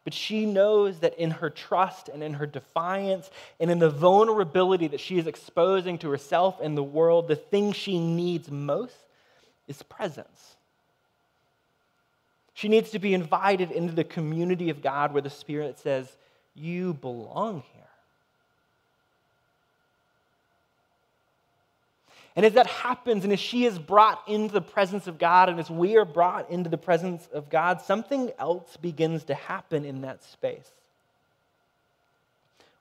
But 0.03 0.13
she 0.13 0.45
knows 0.45 0.99
that 0.99 1.17
in 1.17 1.31
her 1.31 1.51
trust 1.51 2.09
and 2.09 2.25
in 2.25 2.35
her 2.35 2.47
defiance 2.47 3.31
and 3.61 3.71
in 3.71 3.79
the 3.79 3.89
vulnerability 3.89 4.89
that 4.89 4.99
she 4.99 5.17
is 5.17 5.29
exposing 5.29 5.97
to 5.99 6.11
herself 6.11 6.59
and 6.61 6.77
the 6.77 6.83
world, 6.83 7.29
the 7.29 7.37
thing 7.37 7.71
she 7.71 8.01
needs 8.01 8.51
most 8.51 8.97
is 9.69 9.81
presence. 9.85 10.57
She 12.59 12.69
needs 12.69 12.91
to 12.91 12.99
be 12.99 13.15
invited 13.15 13.71
into 13.71 13.93
the 13.93 14.03
community 14.03 14.69
of 14.69 14.83
God 14.83 15.13
where 15.13 15.23
the 15.23 15.31
Spirit 15.31 15.79
says, 15.79 16.09
You 16.57 16.93
belong 16.93 17.63
here. 17.73 17.85
And 22.35 22.45
as 22.45 22.55
that 22.55 22.67
happens, 22.67 23.23
and 23.23 23.33
as 23.33 23.39
she 23.39 23.65
is 23.65 23.79
brought 23.79 24.27
into 24.27 24.53
the 24.53 24.61
presence 24.61 25.07
of 25.07 25.21
God, 25.21 25.49
and 25.49 25.61
as 25.61 25.71
we 25.71 25.97
are 25.99 26.05
brought 26.05 26.51
into 26.51 26.69
the 26.69 26.77
presence 26.77 27.29
of 27.33 27.49
God, 27.49 27.81
something 27.81 28.33
else 28.41 28.77
begins 28.77 29.23
to 29.27 29.35
happen 29.37 29.85
in 29.85 30.01
that 30.01 30.25
space. 30.25 30.73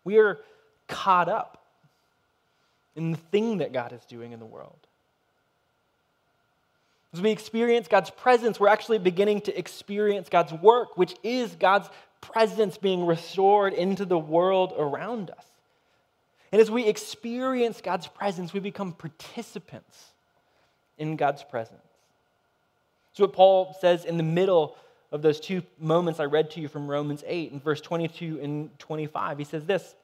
We 0.03 0.17
are 0.17 0.39
caught 0.87 1.29
up 1.29 1.63
in 2.95 3.11
the 3.11 3.17
thing 3.19 3.59
that 3.59 3.73
God 3.73 3.93
is 3.93 4.03
doing 4.05 4.31
in 4.31 4.39
the 4.39 4.45
world. 4.47 4.86
As 7.17 7.23
we 7.23 7.31
experience 7.31 7.87
God's 7.87 8.11
presence, 8.11 8.59
we're 8.59 8.67
actually 8.67 8.99
beginning 8.99 9.41
to 9.41 9.57
experience 9.57 10.29
God's 10.29 10.53
work, 10.53 10.99
which 10.99 11.15
is 11.23 11.55
God's 11.55 11.89
presence 12.21 12.77
being 12.77 13.07
restored 13.07 13.73
into 13.73 14.05
the 14.05 14.19
world 14.19 14.75
around 14.77 15.31
us. 15.31 15.45
And 16.51 16.61
as 16.61 16.69
we 16.69 16.85
experience 16.85 17.81
God's 17.81 18.05
presence, 18.05 18.53
we 18.53 18.59
become 18.59 18.91
participants 18.91 20.11
in 20.99 21.15
God's 21.15 21.41
presence. 21.41 21.81
So, 23.13 23.23
what 23.23 23.33
Paul 23.33 23.75
says 23.81 24.05
in 24.05 24.17
the 24.17 24.23
middle 24.23 24.77
of 25.11 25.23
those 25.23 25.39
two 25.39 25.63
moments 25.79 26.19
I 26.19 26.25
read 26.25 26.51
to 26.51 26.61
you 26.61 26.67
from 26.67 26.87
Romans 26.87 27.23
8 27.25 27.51
in 27.51 27.59
verse 27.59 27.81
22 27.81 28.41
and 28.43 28.77
25, 28.77 29.39
he 29.39 29.43
says 29.43 29.65
this 29.65 29.95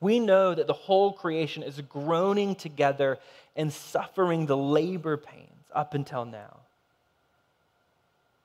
We 0.00 0.18
know 0.18 0.56
that 0.56 0.66
the 0.66 0.72
whole 0.72 1.12
creation 1.12 1.62
is 1.62 1.80
groaning 1.82 2.56
together 2.56 3.20
and 3.54 3.72
suffering 3.72 4.46
the 4.46 4.56
labor 4.56 5.16
pain 5.16 5.46
up 5.74 5.94
until 5.94 6.24
now. 6.24 6.58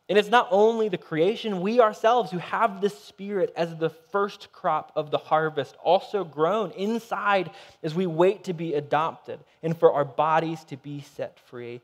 And 0.07 0.19
it's 0.19 0.29
not 0.29 0.47
only 0.51 0.87
the 0.87 0.99
creation, 0.99 1.61
we 1.61 1.79
ourselves 1.79 2.29
who 2.29 2.37
have 2.37 2.79
the 2.79 2.89
Spirit 2.89 3.51
as 3.55 3.75
the 3.75 3.89
first 3.89 4.51
crop 4.51 4.91
of 4.95 5.09
the 5.09 5.17
harvest 5.17 5.75
also 5.83 6.23
groan 6.23 6.71
inside 6.71 7.49
as 7.81 7.95
we 7.95 8.05
wait 8.05 8.43
to 8.43 8.53
be 8.53 8.75
adopted 8.75 9.39
and 9.63 9.75
for 9.75 9.93
our 9.93 10.05
bodies 10.05 10.63
to 10.65 10.77
be 10.77 11.01
set 11.15 11.39
free. 11.39 11.81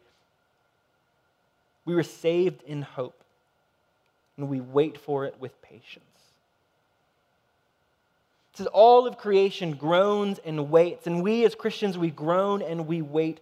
We 1.84 1.96
were 1.96 2.04
saved 2.04 2.62
in 2.64 2.84
hope, 2.84 3.24
and 4.38 4.50
we 4.50 4.62
wait 4.62 5.00
for 5.00 5.26
it 5.26 5.36
with 5.40 5.60
patience. 5.64 6.06
It 8.54 8.58
says 8.58 8.68
all 8.68 9.08
of 9.08 9.18
creation 9.18 9.72
groans 9.74 10.38
and 10.46 10.70
waits, 10.70 11.08
and 11.08 11.24
we 11.24 11.44
as 11.44 11.56
Christians, 11.56 11.98
we 11.98 12.12
groan 12.12 12.62
and 12.62 12.86
we 12.86 13.02
wait 13.02 13.40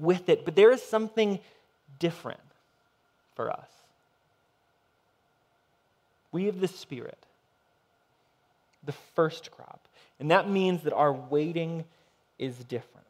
with 0.00 0.28
it. 0.28 0.44
But 0.44 0.56
there 0.56 0.70
is 0.70 0.82
something 0.82 1.38
different 1.98 2.40
for 3.34 3.50
us. 3.50 3.68
We 6.30 6.44
have 6.46 6.60
the 6.60 6.68
Spirit, 6.68 7.18
the 8.84 8.92
first 9.14 9.50
crop. 9.50 9.80
And 10.18 10.30
that 10.30 10.48
means 10.48 10.82
that 10.82 10.92
our 10.92 11.12
waiting 11.12 11.84
is 12.38 12.56
different. 12.56 13.06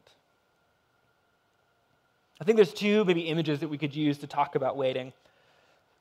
I 2.41 2.45
think 2.45 2.57
there's 2.57 2.75
two 2.75 3.05
maybe 3.05 3.23
images 3.23 3.61
that 3.61 3.69
we 3.69 3.79
could 3.79 3.95
use 3.95 4.19
to 4.19 4.27
talk 4.27 4.57
about 4.57 4.77
waiting. 4.77 5.13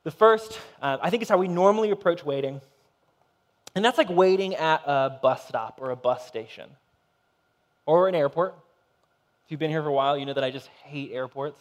The 0.03 0.11
first, 0.11 0.59
uh, 0.81 0.97
I 1.01 1.11
think, 1.11 1.21
is 1.21 1.29
how 1.29 1.37
we 1.37 1.47
normally 1.47 1.91
approach 1.91 2.25
waiting. 2.25 2.61
And 3.75 3.85
that's 3.85 3.97
like 3.97 4.09
waiting 4.09 4.55
at 4.55 4.81
a 4.85 5.19
bus 5.21 5.47
stop 5.47 5.79
or 5.79 5.91
a 5.91 5.95
bus 5.95 6.25
station 6.25 6.69
or 7.85 8.07
an 8.07 8.15
airport 8.15 8.55
If 9.51 9.55
you've 9.55 9.59
been 9.59 9.69
here 9.69 9.83
for 9.83 9.89
a 9.89 9.91
while, 9.91 10.17
you 10.17 10.25
know 10.25 10.31
that 10.31 10.45
I 10.45 10.49
just 10.49 10.69
hate 10.85 11.11
airports. 11.11 11.59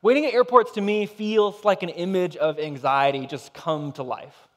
Waiting 0.00 0.24
at 0.24 0.32
airports 0.32 0.72
to 0.72 0.80
me 0.80 1.04
feels 1.04 1.62
like 1.62 1.82
an 1.82 1.90
image 1.90 2.36
of 2.36 2.58
anxiety 2.58 3.26
just 3.26 3.52
come 3.52 3.92
to 3.92 4.02
life. 4.02 4.48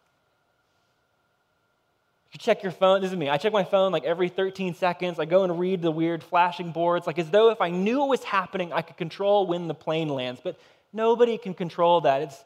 You 2.32 2.40
check 2.40 2.64
your 2.64 2.72
phone, 2.72 3.02
this 3.02 3.12
is 3.12 3.18
me. 3.18 3.28
I 3.28 3.36
check 3.36 3.52
my 3.52 3.66
phone 3.66 3.92
like 3.92 4.06
every 4.06 4.30
13 4.30 4.74
seconds. 4.74 5.20
I 5.20 5.26
go 5.26 5.44
and 5.44 5.60
read 5.60 5.82
the 5.82 5.92
weird 5.92 6.24
flashing 6.24 6.72
boards, 6.72 7.06
like 7.06 7.20
as 7.20 7.30
though 7.30 7.50
if 7.50 7.60
I 7.60 7.72
knew 7.72 8.00
what 8.00 8.08
was 8.08 8.24
happening, 8.24 8.72
I 8.72 8.82
could 8.82 8.96
control 8.96 9.46
when 9.46 9.68
the 9.68 9.74
plane 9.74 10.08
lands. 10.08 10.40
But 10.42 10.58
nobody 10.94 11.38
can 11.38 11.54
control 11.54 12.00
that. 12.00 12.22
It's 12.22 12.42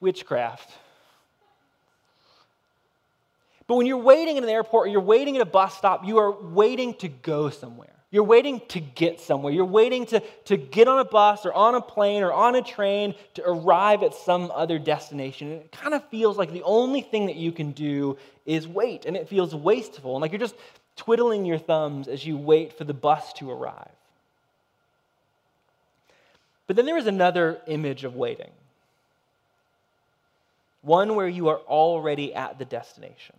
witchcraft. 0.00 0.70
But 3.66 3.76
when 3.76 3.86
you're 3.86 3.98
waiting 3.98 4.38
in 4.38 4.42
an 4.42 4.48
airport 4.48 4.88
or 4.88 4.90
you're 4.90 5.02
waiting 5.02 5.36
at 5.36 5.42
a 5.42 5.44
bus 5.44 5.76
stop, 5.76 6.06
you 6.06 6.16
are 6.16 6.30
waiting 6.30 6.94
to 6.94 7.08
go 7.08 7.50
somewhere. 7.50 7.90
You're 8.16 8.24
waiting 8.24 8.62
to 8.68 8.80
get 8.80 9.20
somewhere. 9.20 9.52
You're 9.52 9.66
waiting 9.66 10.06
to, 10.06 10.22
to 10.46 10.56
get 10.56 10.88
on 10.88 11.00
a 11.00 11.04
bus 11.04 11.44
or 11.44 11.52
on 11.52 11.74
a 11.74 11.82
plane 11.82 12.22
or 12.22 12.32
on 12.32 12.54
a 12.54 12.62
train 12.62 13.14
to 13.34 13.42
arrive 13.46 14.02
at 14.02 14.14
some 14.14 14.50
other 14.54 14.78
destination. 14.78 15.52
And 15.52 15.60
it 15.60 15.70
kind 15.70 15.92
of 15.92 16.02
feels 16.08 16.38
like 16.38 16.50
the 16.50 16.62
only 16.62 17.02
thing 17.02 17.26
that 17.26 17.36
you 17.36 17.52
can 17.52 17.72
do 17.72 18.16
is 18.46 18.66
wait. 18.66 19.04
And 19.04 19.18
it 19.18 19.28
feels 19.28 19.54
wasteful. 19.54 20.14
And 20.14 20.22
like 20.22 20.32
you're 20.32 20.38
just 20.38 20.54
twiddling 20.96 21.44
your 21.44 21.58
thumbs 21.58 22.08
as 22.08 22.24
you 22.24 22.38
wait 22.38 22.72
for 22.78 22.84
the 22.84 22.94
bus 22.94 23.34
to 23.34 23.50
arrive. 23.50 23.90
But 26.66 26.76
then 26.76 26.86
there 26.86 26.96
is 26.96 27.06
another 27.06 27.60
image 27.66 28.04
of 28.04 28.16
waiting 28.16 28.52
one 30.80 31.16
where 31.16 31.28
you 31.28 31.48
are 31.48 31.58
already 31.68 32.32
at 32.32 32.58
the 32.58 32.64
destination. 32.64 33.36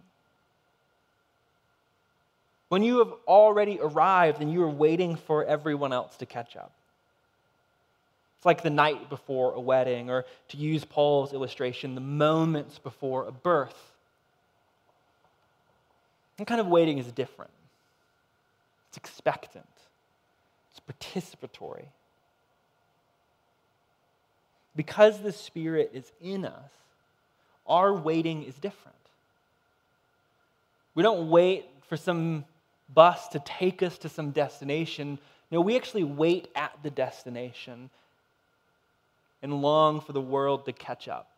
When 2.70 2.84
you 2.84 3.00
have 3.00 3.14
already 3.28 3.80
arrived 3.82 4.42
and 4.42 4.52
you 4.52 4.62
are 4.64 4.70
waiting 4.70 5.16
for 5.16 5.46
everyone 5.46 5.94
else 5.94 6.18
to 6.18 6.26
catch 6.26 6.56
up. 6.56 6.72
It's 8.38 8.46
like 8.46 8.62
the 8.62 8.70
night 8.70 9.10
before 9.10 9.54
a 9.54 9.60
wedding, 9.60 10.12
or 10.12 10.26
to 10.50 10.58
use 10.58 10.86
Paul's 10.86 11.34
illustration, 11.34 11.96
the 11.96 12.02
moments 12.02 12.78
before 12.78 13.26
a 13.28 13.32
birth. 13.32 13.94
That 16.38 16.46
kind 16.46 16.62
of 16.62 16.68
waiting 16.68 17.00
is 17.00 17.12
different. 17.12 17.52
It's 18.90 18.98
expectant, 18.98 19.66
it's 20.72 20.80
participatory. 20.80 21.86
Because 24.76 25.22
the 25.22 25.32
Spirit 25.32 25.90
is 25.96 26.12
in 26.22 26.46
us, 26.46 26.72
our 27.66 27.92
waiting 27.92 28.44
is 28.44 28.54
different. 28.56 28.96
We 30.94 31.02
don't 31.02 31.32
wait 31.32 31.66
for 31.90 31.98
some 31.98 32.46
bus 32.94 33.28
to 33.30 33.40
take 33.40 33.84
us 33.84 33.98
to 34.00 34.10
some 34.10 34.32
destination. 34.32 35.20
No, 35.52 35.62
we 35.62 35.76
actually 35.76 36.04
wait 36.04 36.50
at 36.56 36.74
the 36.84 36.90
destination 36.90 37.90
and 39.42 39.62
long 39.62 40.02
for 40.02 40.14
the 40.14 40.22
world 40.22 40.66
to 40.66 40.74
catch 40.74 41.08
up. 41.08 41.30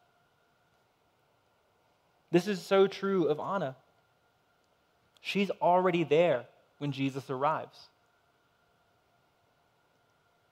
This 2.31 2.47
is 2.47 2.61
so 2.61 2.87
true 2.87 3.25
of 3.25 3.39
Anna. 3.39 3.75
She's 5.21 5.49
already 5.61 6.03
there 6.03 6.45
when 6.77 6.91
Jesus 6.91 7.29
arrives. 7.29 7.87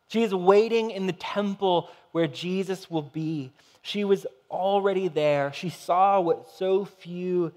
She 0.09 0.23
is 0.23 0.33
waiting 0.33 0.91
in 0.91 1.05
the 1.05 1.13
temple 1.13 1.89
where 2.11 2.27
Jesus 2.27 2.89
will 2.89 3.01
be. 3.01 3.51
She 3.81 4.03
was 4.03 4.25
already 4.49 5.07
there. 5.07 5.51
She 5.53 5.69
saw 5.69 6.19
what 6.19 6.49
so 6.57 6.85
few 6.85 7.51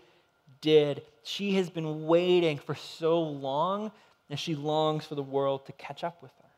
did. 0.61 1.03
She 1.23 1.55
has 1.55 1.71
been 1.71 2.07
waiting 2.07 2.59
for 2.59 2.75
so 2.75 3.21
long, 3.21 3.93
and 4.29 4.39
she 4.39 4.55
longs 4.55 5.05
for 5.05 5.15
the 5.15 5.23
world 5.23 5.67
to 5.67 5.73
catch 5.73 6.03
up 6.05 6.23
with 6.23 6.31
her. 6.31 6.49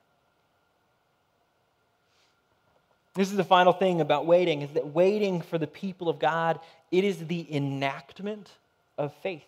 This 3.14 3.30
is 3.30 3.36
the 3.36 3.44
final 3.44 3.72
thing 3.72 4.00
about 4.00 4.24
waiting 4.24 4.62
is 4.62 4.70
that 4.70 4.94
waiting 4.94 5.42
for 5.42 5.58
the 5.58 5.66
people 5.66 6.08
of 6.08 6.18
God, 6.18 6.60
it 6.90 7.04
is 7.04 7.26
the 7.26 7.46
enactment 7.54 8.50
of 8.96 9.12
faith. 9.22 9.44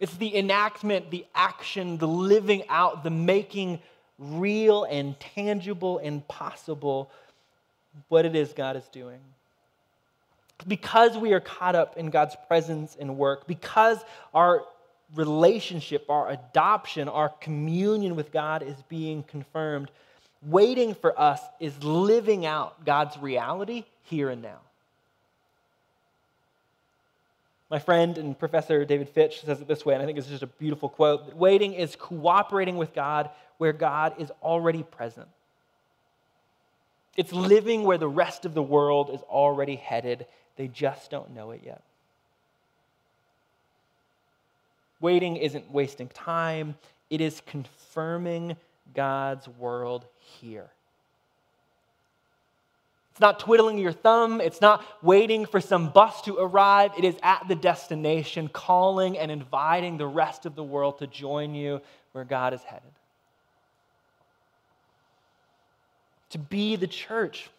It's 0.00 0.16
the 0.16 0.34
enactment, 0.36 1.10
the 1.10 1.26
action, 1.34 1.98
the 1.98 2.08
living 2.08 2.64
out, 2.68 3.04
the 3.04 3.10
making 3.10 3.80
real 4.18 4.84
and 4.84 5.18
tangible 5.20 5.98
and 5.98 6.26
possible 6.28 7.10
what 8.08 8.24
it 8.24 8.34
is 8.34 8.52
God 8.52 8.76
is 8.76 8.84
doing 8.88 9.20
because 10.62 11.16
we 11.16 11.32
are 11.32 11.40
caught 11.40 11.74
up 11.74 11.96
in 11.96 12.10
God's 12.10 12.36
presence 12.48 12.96
and 12.98 13.16
work, 13.16 13.46
because 13.46 13.98
our 14.34 14.64
relationship, 15.14 16.08
our 16.08 16.30
adoption, 16.30 17.08
our 17.08 17.28
communion 17.28 18.16
with 18.16 18.32
God 18.32 18.62
is 18.62 18.76
being 18.88 19.22
confirmed, 19.24 19.90
waiting 20.42 20.94
for 20.94 21.18
us 21.18 21.40
is 21.60 21.82
living 21.82 22.46
out 22.46 22.84
God's 22.84 23.16
reality 23.18 23.84
here 24.04 24.30
and 24.30 24.42
now. 24.42 24.60
My 27.70 27.78
friend 27.78 28.18
and 28.18 28.38
professor 28.38 28.84
David 28.84 29.08
Fitch 29.08 29.42
says 29.42 29.60
it 29.60 29.68
this 29.68 29.84
way, 29.84 29.94
and 29.94 30.02
I 30.02 30.06
think 30.06 30.18
it's 30.18 30.28
just 30.28 30.42
a 30.42 30.46
beautiful 30.46 30.88
quote 30.88 31.34
waiting 31.34 31.72
is 31.72 31.96
cooperating 31.96 32.76
with 32.76 32.94
God 32.94 33.30
where 33.56 33.72
God 33.72 34.14
is 34.18 34.30
already 34.42 34.82
present. 34.82 35.28
It's 37.16 37.32
living 37.32 37.84
where 37.84 37.98
the 37.98 38.08
rest 38.08 38.44
of 38.44 38.54
the 38.54 38.62
world 38.62 39.10
is 39.12 39.20
already 39.22 39.76
headed 39.76 40.26
they 40.56 40.68
just 40.68 41.10
don't 41.10 41.34
know 41.34 41.50
it 41.50 41.62
yet. 41.64 41.82
Waiting 45.00 45.36
isn't 45.36 45.70
wasting 45.70 46.08
time, 46.08 46.76
it 47.10 47.20
is 47.20 47.42
confirming 47.46 48.56
God's 48.94 49.48
world 49.48 50.04
here. 50.18 50.70
It's 53.12 53.20
not 53.20 53.38
twiddling 53.38 53.76
your 53.76 53.92
thumb. 53.92 54.40
It's 54.40 54.62
not 54.62 54.82
waiting 55.02 55.44
for 55.44 55.60
some 55.60 55.90
bus 55.90 56.22
to 56.22 56.38
arrive. 56.38 56.92
It 56.96 57.04
is 57.04 57.14
at 57.22 57.46
the 57.46 57.54
destination, 57.54 58.48
calling 58.48 59.18
and 59.18 59.30
inviting 59.30 59.98
the 59.98 60.06
rest 60.06 60.46
of 60.46 60.54
the 60.54 60.64
world 60.64 60.98
to 61.00 61.06
join 61.06 61.54
you 61.54 61.82
where 62.12 62.24
God 62.24 62.54
is 62.54 62.62
headed. 62.62 62.90
To 66.30 66.38
be 66.38 66.76
the 66.76 66.86
church 66.86 67.50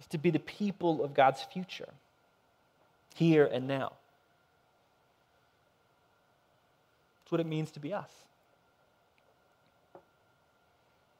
is 0.00 0.06
to 0.08 0.18
be 0.18 0.30
the 0.30 0.38
people 0.38 1.02
of 1.04 1.14
God's 1.14 1.42
future, 1.42 1.88
here 3.14 3.46
and 3.46 3.66
now. 3.68 3.92
That's 7.20 7.32
what 7.32 7.40
it 7.40 7.46
means 7.46 7.70
to 7.72 7.80
be 7.80 7.92
us. 7.92 8.10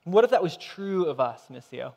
What 0.05 0.25
if 0.25 0.31
that 0.31 0.43
was 0.43 0.57
true 0.57 1.07
of 1.07 1.19
us, 1.19 1.43
Missio? 1.51 1.93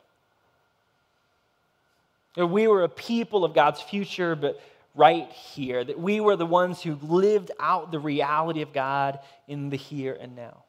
That 2.36 2.46
we 2.46 2.68
were 2.68 2.84
a 2.84 2.88
people 2.88 3.44
of 3.44 3.54
God's 3.54 3.82
future, 3.82 4.34
but 4.34 4.60
right 4.94 5.30
here, 5.30 5.84
that 5.84 5.98
we 5.98 6.20
were 6.20 6.36
the 6.36 6.46
ones 6.46 6.82
who 6.82 6.94
lived 7.02 7.50
out 7.60 7.92
the 7.92 7.98
reality 7.98 8.62
of 8.62 8.72
God 8.72 9.18
in 9.46 9.68
the 9.68 9.76
here 9.76 10.16
and 10.18 10.34
now. 10.34 10.64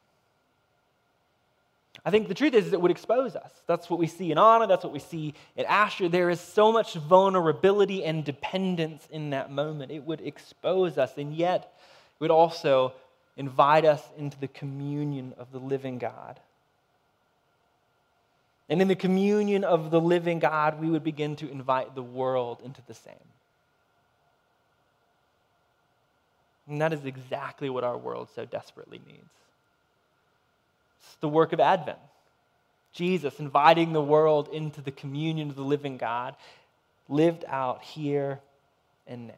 I 2.04 2.10
think 2.10 2.28
the 2.28 2.34
truth 2.34 2.54
is, 2.54 2.66
is 2.66 2.72
it 2.72 2.80
would 2.80 2.90
expose 2.90 3.36
us. 3.36 3.52
That's 3.66 3.90
what 3.90 3.98
we 3.98 4.06
see 4.06 4.32
in 4.32 4.38
Anna, 4.38 4.66
that's 4.66 4.84
what 4.84 4.92
we 4.92 5.00
see 5.00 5.34
in 5.56 5.66
Asher. 5.66 6.08
There 6.08 6.30
is 6.30 6.40
so 6.40 6.72
much 6.72 6.94
vulnerability 6.94 8.04
and 8.04 8.24
dependence 8.24 9.06
in 9.10 9.30
that 9.30 9.50
moment. 9.50 9.92
It 9.92 10.04
would 10.04 10.20
expose 10.20 10.96
us, 10.96 11.18
and 11.18 11.34
yet 11.34 11.72
it 12.14 12.20
would 12.20 12.30
also 12.30 12.94
invite 13.36 13.84
us 13.84 14.02
into 14.16 14.38
the 14.38 14.48
communion 14.48 15.34
of 15.38 15.52
the 15.52 15.58
living 15.58 15.98
God. 15.98 16.40
And 18.68 18.80
in 18.80 18.88
the 18.88 18.96
communion 18.96 19.64
of 19.64 19.90
the 19.90 20.00
living 20.00 20.38
God, 20.38 20.80
we 20.80 20.88
would 20.88 21.02
begin 21.02 21.36
to 21.36 21.50
invite 21.50 21.94
the 21.94 22.02
world 22.02 22.58
into 22.64 22.80
the 22.86 22.94
same. 22.94 23.14
And 26.68 26.80
that 26.80 26.92
is 26.92 27.04
exactly 27.04 27.68
what 27.68 27.82
our 27.82 27.98
world 27.98 28.28
so 28.34 28.44
desperately 28.44 29.00
needs. 29.06 29.28
It's 31.02 31.16
the 31.16 31.28
work 31.28 31.52
of 31.52 31.60
Advent. 31.60 31.98
Jesus 32.92 33.38
inviting 33.38 33.92
the 33.92 34.02
world 34.02 34.48
into 34.52 34.80
the 34.80 34.90
communion 34.90 35.48
of 35.48 35.56
the 35.56 35.62
living 35.62 35.96
God, 35.96 36.34
lived 37.08 37.44
out 37.46 37.82
here 37.82 38.40
and 39.06 39.28
now. 39.28 39.34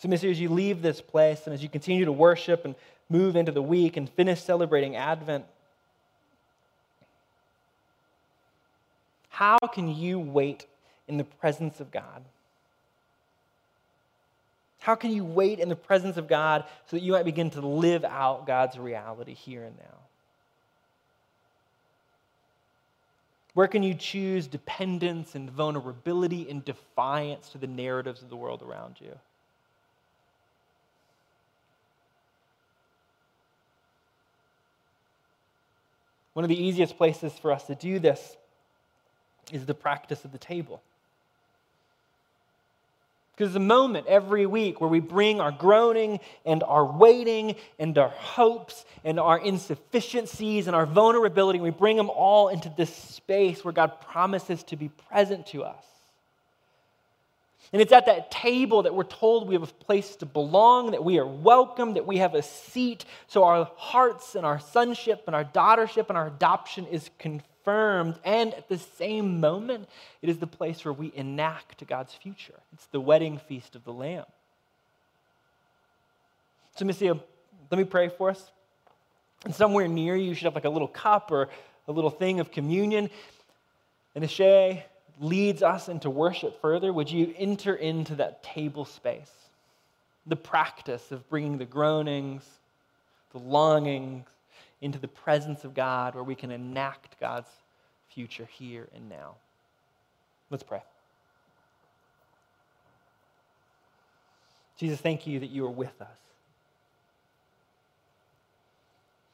So, 0.00 0.08
Missio, 0.08 0.30
as 0.30 0.40
you 0.40 0.48
leave 0.48 0.80
this 0.80 1.00
place 1.00 1.42
and 1.46 1.54
as 1.54 1.62
you 1.62 1.68
continue 1.68 2.04
to 2.04 2.12
worship 2.12 2.64
and 2.64 2.74
move 3.10 3.34
into 3.34 3.50
the 3.50 3.62
week 3.62 3.96
and 3.96 4.08
finish 4.08 4.40
celebrating 4.40 4.94
Advent, 4.94 5.44
how 9.30 9.58
can 9.72 9.88
you 9.88 10.20
wait 10.20 10.66
in 11.08 11.16
the 11.16 11.24
presence 11.24 11.80
of 11.80 11.90
God? 11.90 12.24
How 14.78 14.94
can 14.94 15.10
you 15.10 15.24
wait 15.24 15.58
in 15.58 15.68
the 15.68 15.76
presence 15.76 16.16
of 16.16 16.28
God 16.28 16.64
so 16.86 16.96
that 16.96 17.02
you 17.02 17.12
might 17.12 17.24
begin 17.24 17.50
to 17.50 17.60
live 17.60 18.04
out 18.04 18.46
God's 18.46 18.78
reality 18.78 19.34
here 19.34 19.64
and 19.64 19.76
now? 19.76 19.98
Where 23.54 23.66
can 23.66 23.82
you 23.82 23.94
choose 23.94 24.46
dependence 24.46 25.34
and 25.34 25.50
vulnerability 25.50 26.48
and 26.48 26.64
defiance 26.64 27.48
to 27.50 27.58
the 27.58 27.66
narratives 27.66 28.22
of 28.22 28.30
the 28.30 28.36
world 28.36 28.62
around 28.62 29.00
you? 29.00 29.18
One 36.34 36.44
of 36.44 36.48
the 36.48 36.62
easiest 36.62 36.96
places 36.96 37.32
for 37.32 37.50
us 37.50 37.66
to 37.66 37.74
do 37.74 37.98
this 37.98 38.36
is 39.50 39.66
the 39.66 39.74
practice 39.74 40.24
of 40.24 40.30
the 40.30 40.38
table. 40.38 40.80
Because 43.38 43.54
a 43.54 43.60
moment 43.60 44.08
every 44.08 44.46
week 44.46 44.80
where 44.80 44.90
we 44.90 44.98
bring 44.98 45.40
our 45.40 45.52
groaning 45.52 46.18
and 46.44 46.64
our 46.64 46.84
waiting 46.84 47.54
and 47.78 47.96
our 47.96 48.08
hopes 48.08 48.84
and 49.04 49.20
our 49.20 49.38
insufficiencies 49.38 50.66
and 50.66 50.74
our 50.74 50.86
vulnerability, 50.86 51.60
we 51.60 51.70
bring 51.70 51.96
them 51.96 52.10
all 52.10 52.48
into 52.48 52.68
this 52.76 52.92
space 52.92 53.64
where 53.64 53.70
God 53.70 54.00
promises 54.00 54.64
to 54.64 54.76
be 54.76 54.88
present 54.88 55.46
to 55.48 55.62
us. 55.62 55.84
And 57.72 57.80
it's 57.80 57.92
at 57.92 58.06
that 58.06 58.32
table 58.32 58.82
that 58.82 58.94
we're 58.96 59.04
told 59.04 59.46
we 59.46 59.54
have 59.54 59.62
a 59.62 59.66
place 59.66 60.16
to 60.16 60.26
belong, 60.26 60.90
that 60.90 61.04
we 61.04 61.20
are 61.20 61.26
welcome, 61.26 61.94
that 61.94 62.08
we 62.08 62.16
have 62.16 62.34
a 62.34 62.42
seat. 62.42 63.04
So 63.28 63.44
our 63.44 63.70
hearts 63.76 64.34
and 64.34 64.44
our 64.44 64.58
sonship 64.58 65.22
and 65.28 65.36
our 65.36 65.44
daughtership 65.44 66.08
and 66.08 66.18
our 66.18 66.26
adoption 66.26 66.86
is 66.86 67.08
confirmed. 67.20 67.44
And 67.66 68.54
at 68.54 68.68
the 68.68 68.78
same 68.78 69.40
moment, 69.40 69.88
it 70.22 70.30
is 70.30 70.38
the 70.38 70.46
place 70.46 70.84
where 70.84 70.92
we 70.94 71.12
enact 71.14 71.86
God's 71.86 72.14
future. 72.14 72.58
It's 72.72 72.86
the 72.86 73.00
wedding 73.00 73.38
feast 73.46 73.76
of 73.76 73.84
the 73.84 73.92
Lamb. 73.92 74.24
So, 76.76 76.86
Missio, 76.86 77.20
let 77.70 77.78
me 77.78 77.84
pray 77.84 78.08
for 78.08 78.30
us. 78.30 78.50
And 79.44 79.54
somewhere 79.54 79.86
near 79.86 80.16
you, 80.16 80.28
you 80.28 80.34
should 80.34 80.44
have 80.44 80.54
like 80.54 80.64
a 80.64 80.70
little 80.70 80.88
cup 80.88 81.30
or 81.30 81.48
a 81.86 81.92
little 81.92 82.10
thing 82.10 82.40
of 82.40 82.50
communion. 82.50 83.10
And 84.14 84.24
as 84.24 84.30
Ashay, 84.30 84.82
leads 85.20 85.62
us 85.62 85.88
into 85.88 86.08
worship 86.08 86.60
further, 86.60 86.92
would 86.92 87.10
you 87.10 87.34
enter 87.36 87.74
into 87.74 88.14
that 88.16 88.42
table 88.42 88.84
space? 88.84 89.30
The 90.26 90.36
practice 90.36 91.12
of 91.12 91.28
bringing 91.28 91.58
the 91.58 91.64
groanings, 91.64 92.44
the 93.32 93.38
longings 93.38 94.26
into 94.80 94.98
the 94.98 95.08
presence 95.08 95.64
of 95.64 95.74
God 95.74 96.14
where 96.14 96.24
we 96.24 96.34
can 96.34 96.50
enact 96.50 97.18
God's 97.20 97.48
future 98.08 98.48
here 98.50 98.88
and 98.94 99.08
now. 99.08 99.36
Let's 100.50 100.62
pray. 100.62 100.82
Jesus, 104.78 105.00
thank 105.00 105.26
you 105.26 105.40
that 105.40 105.50
you 105.50 105.66
are 105.66 105.70
with 105.70 106.00
us. 106.00 106.18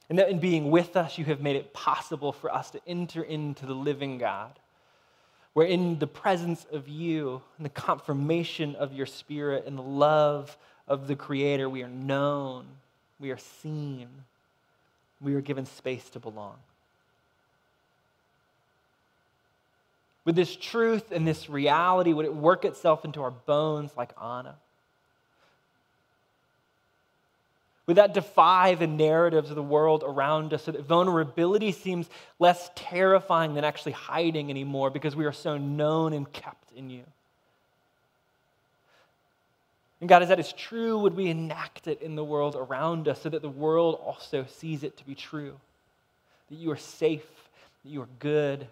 And 0.09 0.19
that 0.19 0.29
in 0.29 0.39
being 0.39 0.71
with 0.71 0.95
us, 0.95 1.17
you 1.17 1.25
have 1.25 1.41
made 1.41 1.55
it 1.55 1.73
possible 1.73 2.31
for 2.31 2.53
us 2.53 2.71
to 2.71 2.81
enter 2.87 3.23
into 3.23 3.65
the 3.65 3.73
living 3.73 4.17
God 4.17 4.59
where 5.55 5.65
in 5.65 5.97
the 5.99 6.07
presence 6.07 6.67
of 6.73 6.89
you, 6.89 7.41
and 7.55 7.65
the 7.65 7.69
confirmation 7.69 8.75
of 8.75 8.91
your 8.91 9.05
spirit, 9.05 9.63
and 9.65 9.77
the 9.77 9.81
love 9.81 10.57
of 10.85 11.07
the 11.07 11.15
Creator, 11.15 11.69
we 11.69 11.81
are 11.81 11.87
known, 11.87 12.65
we 13.21 13.31
are 13.31 13.37
seen, 13.37 14.09
we 15.21 15.35
are 15.35 15.41
given 15.41 15.65
space 15.65 16.09
to 16.11 16.19
belong. 16.19 16.57
Would 20.25 20.35
this 20.35 20.55
truth 20.55 21.11
and 21.11 21.27
this 21.27 21.49
reality, 21.49 22.11
would 22.11 22.25
it 22.25 22.35
work 22.35 22.65
itself 22.65 23.05
into 23.05 23.21
our 23.21 23.31
bones 23.31 23.91
like 23.95 24.11
Anna? 24.21 24.55
Would 27.87 27.97
that 27.97 28.15
defy 28.15 28.73
the 28.73 28.87
narratives 28.87 29.51
of 29.51 29.55
the 29.55 29.61
world 29.61 30.03
around 30.05 30.53
us 30.53 30.63
so 30.63 30.71
that 30.71 30.81
vulnerability 30.81 31.71
seems 31.71 32.09
less 32.39 32.71
terrifying 32.73 33.53
than 33.53 33.63
actually 33.63 33.91
hiding 33.91 34.49
anymore 34.49 34.89
because 34.89 35.15
we 35.15 35.25
are 35.25 35.31
so 35.31 35.57
known 35.57 36.13
and 36.13 36.31
kept 36.31 36.71
in 36.71 36.89
you? 36.89 37.03
And 40.01 40.09
God, 40.09 40.21
as 40.21 40.29
that 40.29 40.39
is 40.39 40.51
true, 40.51 40.99
would 40.99 41.15
we 41.15 41.29
enact 41.29 41.87
it 41.87 42.01
in 42.01 42.15
the 42.15 42.23
world 42.23 42.55
around 42.55 43.07
us 43.07 43.21
so 43.21 43.29
that 43.29 43.41
the 43.41 43.49
world 43.49 43.95
also 44.03 44.45
sees 44.45 44.83
it 44.83 44.97
to 44.97 45.05
be 45.05 45.15
true? 45.15 45.53
That 46.49 46.55
you 46.55 46.71
are 46.71 46.77
safe, 46.77 47.25
that 47.83 47.89
you 47.89 48.01
are 48.01 48.09
good, 48.19 48.67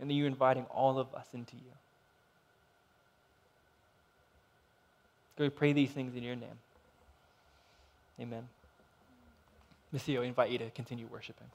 and 0.00 0.08
that 0.08 0.14
you're 0.14 0.28
inviting 0.28 0.64
all 0.64 0.98
of 0.98 1.12
us 1.14 1.26
into 1.34 1.56
you. 1.56 1.72
God, 5.36 5.44
we 5.44 5.50
pray 5.50 5.72
these 5.72 5.90
things 5.90 6.16
in 6.16 6.22
your 6.22 6.36
name. 6.36 6.58
Amen. 8.20 8.48
Missio, 9.94 10.22
I 10.22 10.26
invite 10.26 10.50
you 10.50 10.58
to 10.58 10.70
continue 10.70 11.06
worshiping. 11.06 11.46